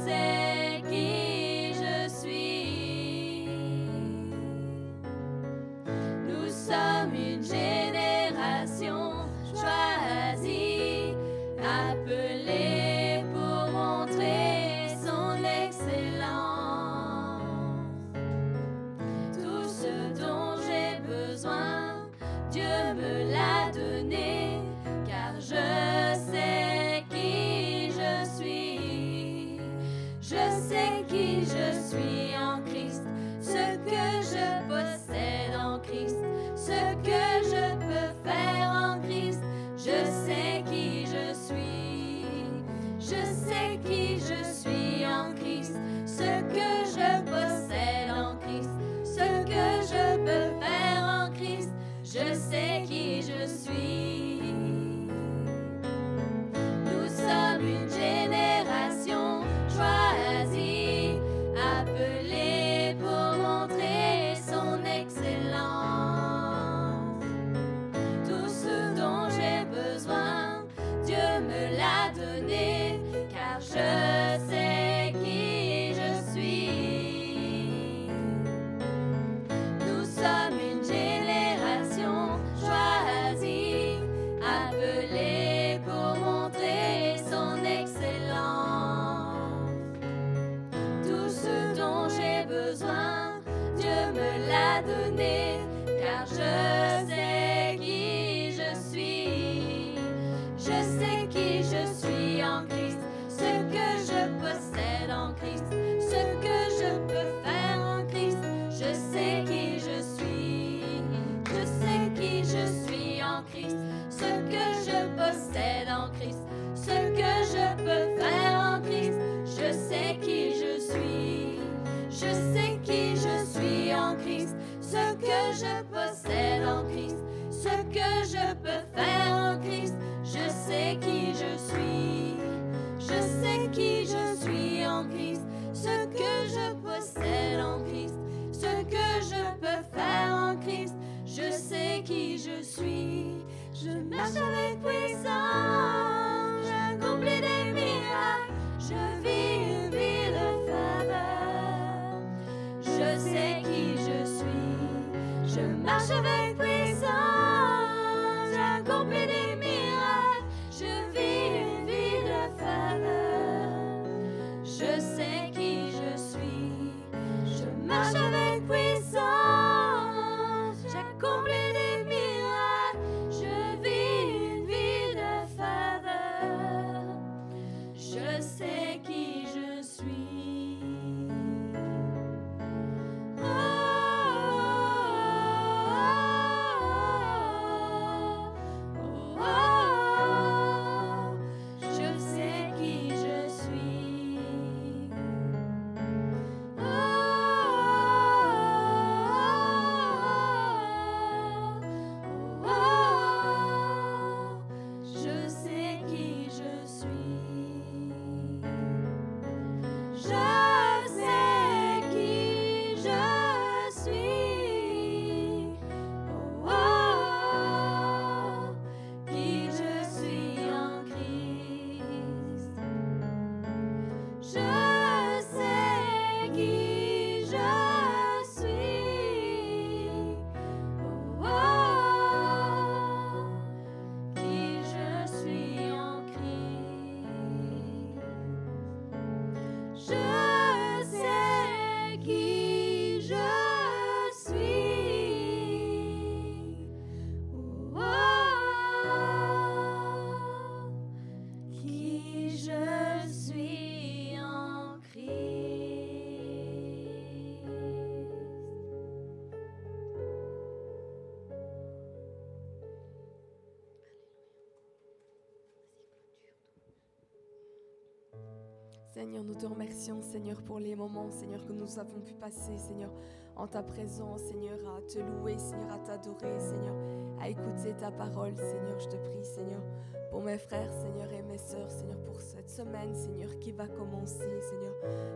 [269.13, 273.11] Seigneur, nous te remercions, Seigneur, pour les moments, Seigneur, que nous avons pu passer, Seigneur,
[273.57, 276.95] en ta présence, Seigneur, à te louer, Seigneur, à t'adorer, Seigneur,
[277.41, 278.97] à écouter ta parole, Seigneur.
[279.01, 279.81] Je te prie, Seigneur,
[280.29, 284.61] pour mes frères, Seigneur, et mes sœurs, Seigneur, pour cette semaine, Seigneur, qui va commencer,
[284.61, 284.93] Seigneur.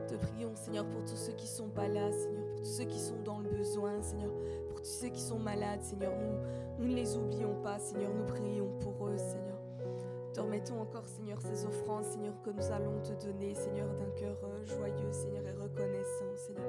[0.07, 2.99] Te prions, Seigneur, pour tous ceux qui sont pas là, Seigneur, pour tous ceux qui
[2.99, 4.31] sont dans le besoin, Seigneur,
[4.69, 6.13] pour tous ceux qui sont malades, Seigneur.
[6.15, 9.44] Nous, nous ne les oublions pas, Seigneur, nous prions pour eux, Seigneur.
[10.45, 14.37] Te remettons encore, Seigneur, ces offrandes, Seigneur, que nous allons te donner, Seigneur, d'un cœur
[14.43, 16.63] euh, joyeux, Seigneur, et reconnaissant, Seigneur.